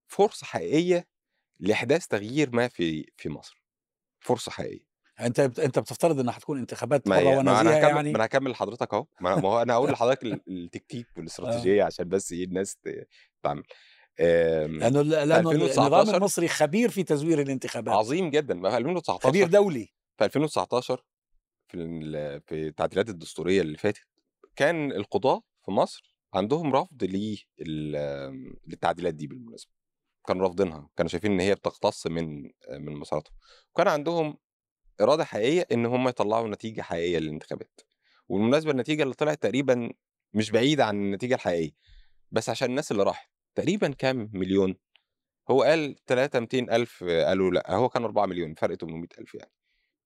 فرصة 0.07 0.45
حقيقية 0.45 1.07
لإحداث 1.59 2.07
تغيير 2.07 2.55
ما 2.55 2.67
في 2.67 3.05
في 3.17 3.29
مصر. 3.29 3.63
فرصة 4.19 4.51
حقيقية. 4.51 4.85
أنت 5.19 5.39
أنت 5.39 5.79
بتفترض 5.79 6.19
إنها 6.19 6.33
حتكون 6.33 6.59
انتخابات 6.59 7.07
ما, 7.07 7.19
أنا 7.19 7.37
ونزيهه 7.37 7.77
هكمل 7.77 7.95
يعني؟ 7.95 8.09
ما 8.11 8.15
أنا 8.15 8.25
هكمل 8.25 8.51
لحضرتك 8.51 8.93
أهو. 8.93 9.05
ما 9.21 9.31
هو 9.33 9.61
أنا 9.61 9.73
هقول 9.73 9.91
لحضرتك 9.91 10.23
ال- 10.23 10.41
التكتيك 10.47 11.07
والاستراتيجية 11.17 11.83
عشان 11.83 12.09
بس 12.09 12.31
إيه 12.31 12.43
الناس 12.43 12.77
تعمل. 13.43 13.63
آم، 14.19 14.77
لأنه 14.79 15.01
لأنه 15.01 15.51
النظام 15.51 15.55
2019 15.55 16.17
المصري 16.17 16.47
خبير 16.47 16.89
في 16.89 17.03
تزوير 17.03 17.41
الانتخابات. 17.41 17.95
عظيم 17.95 18.29
جدا. 18.29 18.53
ما 18.53 18.69
في 18.69 18.77
2019 18.77 19.27
خبير 19.29 19.47
دولي. 19.47 19.89
في 20.17 20.25
2019 20.25 21.03
في 21.67 21.77
في 22.47 22.67
التعديلات 22.67 23.09
الدستورية 23.09 23.61
اللي 23.61 23.77
فاتت 23.77 24.05
كان 24.55 24.91
القضاة 24.91 25.41
في 25.65 25.71
مصر 25.71 26.15
عندهم 26.33 26.75
رفض 26.75 27.03
لل- 27.03 28.57
للتعديلات 28.67 29.13
دي 29.13 29.27
بالمناسبة. 29.27 29.71
كانوا 30.27 30.43
رافضينها 30.47 30.89
كانوا 30.97 31.09
شايفين 31.09 31.31
إن 31.31 31.39
هي 31.39 31.55
بتقتص 31.55 32.07
من 32.07 32.43
من 32.69 32.93
مساراتهم 32.97 33.35
وكان 33.73 33.87
عندهم 33.87 34.37
إرادة 35.01 35.23
حقيقية 35.25 35.67
إن 35.71 35.85
هم 35.85 36.07
يطلعوا 36.07 36.47
نتيجة 36.49 36.81
حقيقية 36.81 37.19
للانتخابات. 37.19 37.81
والمناسبه 38.29 38.71
النتيجة 38.71 39.03
اللي 39.03 39.13
طلعت 39.13 39.43
تقريبا 39.43 39.89
مش 40.33 40.51
بعيدة 40.51 40.85
عن 40.85 40.95
النتيجة 40.95 41.35
الحقيقية 41.35 41.71
بس 42.31 42.49
عشان 42.49 42.69
الناس 42.69 42.91
اللي 42.91 43.03
راحت 43.03 43.29
تقريبا 43.55 43.89
كام 43.91 44.31
مليون؟ 44.33 44.75
هو 45.51 45.63
قال 45.63 45.95
3 46.07 46.39
200 46.39 46.69
ألف 46.71 47.03
قالوا 47.03 47.51
لأ 47.51 47.75
هو 47.75 47.89
كان 47.89 48.03
4 48.03 48.25
مليون 48.25 48.53
فرق 48.53 48.75
800 48.75 49.07
ألف 49.19 49.35
يعني. 49.35 49.51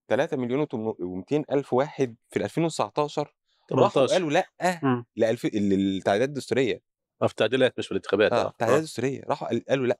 3 0.09 0.37
مليون 0.37 0.65
و200 0.65 1.43
ألف 1.51 1.73
واحد 1.73 2.15
في 2.29 2.43
2019 2.43 3.33
راحوا 3.71 3.89
18 3.89 4.13
قالوا 4.13 4.31
لأ. 4.31 5.03
لألف... 5.15 5.45
للتعديلات 5.45 6.29
الدستورية. 6.29 6.81
آه، 7.21 7.25
في 7.27 7.31
التعديلات 7.31 7.73
مش 7.77 7.85
في 7.85 7.91
الانتخابات 7.91 8.33
آه 8.33 8.45
آه. 8.45 8.47
التعديلات 8.49 8.77
آه. 8.77 8.79
الدستورية. 8.79 9.21
راحوا 9.29 9.47
قال- 9.47 9.65
قالوا 9.69 9.87
لأ. 9.87 9.99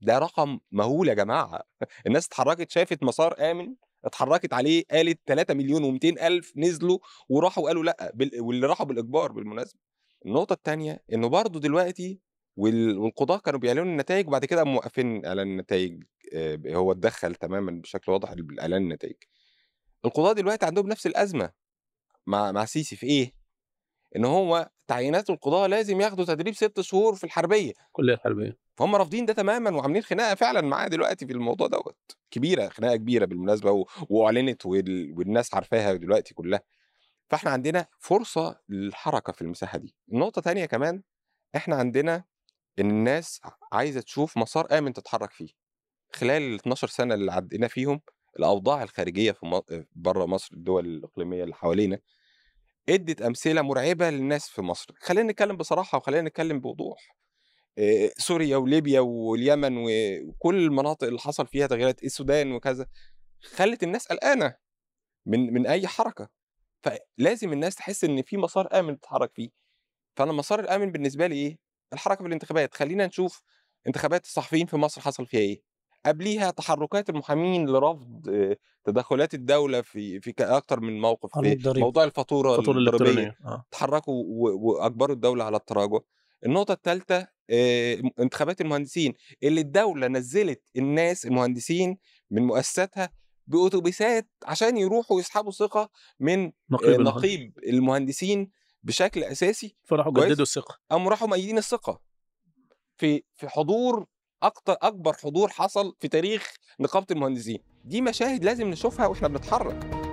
ده 0.00 0.18
رقم 0.18 0.58
مهول 0.72 1.08
يا 1.08 1.14
جماعة. 1.14 1.62
الناس 2.06 2.26
اتحركت 2.26 2.70
شافت 2.70 3.02
مسار 3.02 3.50
آمن 3.50 3.74
اتحركت 4.04 4.52
عليه 4.52 4.84
قالت 4.90 5.20
3 5.26 5.54
مليون 5.54 5.98
و200 5.98 6.22
ألف 6.22 6.52
نزلوا 6.56 6.98
وراحوا 7.28 7.68
قالوا 7.68 7.84
لأ 7.84 8.12
بال... 8.14 8.30
واللي 8.40 8.66
راحوا 8.66 8.86
بالإجبار 8.86 9.32
بالمناسبة. 9.32 9.80
النقطة 10.26 10.52
الثانية 10.52 11.02
إنه 11.12 11.28
برضو 11.28 11.58
دلوقتي 11.58 12.20
وال... 12.56 12.98
والقضاة 12.98 13.38
كانوا 13.38 13.60
بيعلنوا 13.60 13.84
النتائج 13.84 14.28
وبعد 14.28 14.44
كده 14.44 14.64
موقفين 14.64 15.26
إعلان 15.26 15.46
النتائج. 15.46 16.02
آه، 16.02 16.06
هو 16.66 16.92
اتدخل 16.92 17.34
تماما 17.34 17.72
بشكل 17.72 18.12
واضح 18.12 18.34
باعلان 18.34 18.82
النتائج. 18.82 19.16
القضاة 20.04 20.32
دلوقتي 20.32 20.66
عندهم 20.66 20.88
نفس 20.88 21.06
الأزمة 21.06 21.50
مع 22.26 22.52
مع 22.52 22.64
سيسي 22.64 22.96
في 22.96 23.06
إيه؟ 23.06 23.32
إن 24.16 24.24
هو 24.24 24.70
تعيينات 24.86 25.30
القضاة 25.30 25.66
لازم 25.66 26.00
ياخدوا 26.00 26.24
تدريب 26.24 26.54
ست 26.54 26.80
شهور 26.80 27.14
في 27.14 27.24
الحربية. 27.24 27.72
كلية 27.92 28.14
الحربيه 28.14 28.58
فهم 28.76 28.96
رافضين 28.96 29.26
ده 29.26 29.32
تماما 29.32 29.70
وعاملين 29.70 30.02
خناقة 30.02 30.34
فعلا 30.34 30.60
معاه 30.60 30.88
دلوقتي 30.88 31.26
في 31.26 31.32
الموضوع 31.32 31.66
دوت. 31.66 32.16
كبيرة 32.30 32.68
خناقة 32.68 32.96
كبيرة 32.96 33.24
بالمناسبة 33.24 33.70
و... 33.70 33.86
وأعلنت 34.08 34.66
وال... 34.66 35.14
والناس 35.18 35.54
عارفاها 35.54 35.94
دلوقتي 35.94 36.34
كلها. 36.34 36.60
فإحنا 37.28 37.50
عندنا 37.50 37.86
فرصة 37.98 38.60
للحركة 38.68 39.32
في 39.32 39.42
المساحة 39.42 39.78
دي. 39.78 39.94
النقطه 40.12 40.40
تانية 40.40 40.66
كمان 40.66 41.02
إحنا 41.56 41.76
عندنا 41.76 42.24
إن 42.78 42.90
الناس 42.90 43.40
عايزة 43.72 44.00
تشوف 44.00 44.38
مسار 44.38 44.78
آمن 44.78 44.92
تتحرك 44.92 45.32
فيه. 45.32 45.48
خلال 46.16 46.42
ال 46.42 46.54
12 46.54 46.88
سنة 46.88 47.14
اللي 47.14 47.32
عدينا 47.32 47.68
فيهم 47.68 48.00
الأوضاع 48.38 48.82
الخارجية 48.82 49.32
في. 49.32 49.62
بره 49.94 50.26
مصر 50.26 50.48
الدول 50.54 50.86
الإقليمية 50.86 51.44
اللي 51.44 51.54
حوالينا 51.54 51.98
ادت 52.88 53.22
أمثلة 53.22 53.62
مرعبة 53.62 54.10
للناس 54.10 54.48
في 54.48 54.62
مصر. 54.62 54.94
خلينا 55.00 55.32
نتكلم 55.32 55.56
بصراحة 55.56 55.98
وخلينا 55.98 56.28
نتكلم 56.28 56.60
بوضوح. 56.60 57.16
سوريا 58.18 58.56
وليبيا 58.56 59.00
واليمن 59.00 59.76
وكل 59.78 60.64
المناطق 60.64 61.06
اللي 61.06 61.18
حصل 61.18 61.46
فيها 61.46 61.66
تغييرات 61.66 62.02
السودان 62.04 62.52
وكذا 62.52 62.86
خلت 63.40 63.82
الناس 63.82 64.06
قلقانة 64.06 64.56
من 65.26 65.52
من 65.52 65.66
أي 65.66 65.86
حركة. 65.86 66.28
فلازم 66.82 67.52
الناس 67.52 67.74
تحس 67.74 68.04
إن 68.04 68.22
في 68.22 68.36
مسار 68.36 68.78
آمن 68.80 69.00
تتحرك 69.00 69.32
فيه. 69.34 69.50
فأنا 70.16 70.30
المسار 70.30 70.60
الآمن 70.60 70.92
بالنسبة 70.92 71.26
لي 71.26 71.34
إيه؟ 71.34 71.58
الحركة 71.92 72.20
في 72.22 72.26
الانتخابات 72.26 72.74
خلينا 72.74 73.06
نشوف 73.06 73.42
انتخابات 73.86 74.24
الصحفيين 74.24 74.66
في 74.66 74.76
مصر 74.76 75.00
حصل 75.00 75.26
فيها 75.26 75.40
إيه. 75.40 75.75
قبليها 76.06 76.50
تحركات 76.50 77.10
المحامين 77.10 77.66
لرفض 77.66 78.28
آه، 78.28 78.56
تدخلات 78.84 79.34
الدولة 79.34 79.80
في 79.80 80.20
في 80.20 80.34
أكثر 80.40 80.80
من 80.80 81.00
موقف 81.00 81.38
في. 81.40 81.80
موضوع 81.80 82.04
الفاتورة 82.04 82.50
الفاتورة 82.50 82.78
الضريبية. 82.78 83.36
آه. 83.44 83.64
تحركوا 83.70 84.24
وأجبروا 84.26 85.14
الدولة 85.14 85.44
على 85.44 85.56
التراجع. 85.56 85.98
النقطة 86.46 86.72
الثالثه 86.72 87.28
انتخابات 88.20 88.60
المهندسين. 88.60 89.14
اللي 89.42 89.60
الدولة 89.60 90.06
نزلت 90.06 90.62
الناس 90.76 91.26
المهندسين 91.26 91.98
من 92.30 92.42
مؤسساتها 92.46 93.10
باوتوبيسات 93.46 94.28
عشان 94.44 94.76
يروحوا 94.76 95.20
يسحبوا 95.20 95.52
ثقة 95.52 95.90
من 96.20 96.52
نقيب 96.70 96.90
آه، 96.90 96.96
المهندس. 96.96 97.16
نقيب 97.18 97.58
المهندسين 97.66 98.50
بشكل 98.82 99.24
أساسي. 99.24 99.76
فراحوا. 99.84 100.12
جددوا 100.12 100.42
الثقة. 100.42 100.78
قاموا 100.90 101.10
راحوا 101.10 101.28
مأيدين 101.28 101.58
الثقة. 101.58 102.00
في 102.96 103.22
في 103.36 103.48
حضور 103.48 104.06
أكبر 104.42 105.12
حضور 105.12 105.48
حصل 105.48 105.94
في 106.00 106.08
تاريخ 106.08 106.54
نقابة 106.80 107.06
المهندسين. 107.10 107.58
دي 107.84 108.00
مشاهد 108.00 108.44
لازم 108.44 108.66
نشوفها 108.70 109.06
وإحنا 109.06 109.28
بنتحرك. 109.28 110.05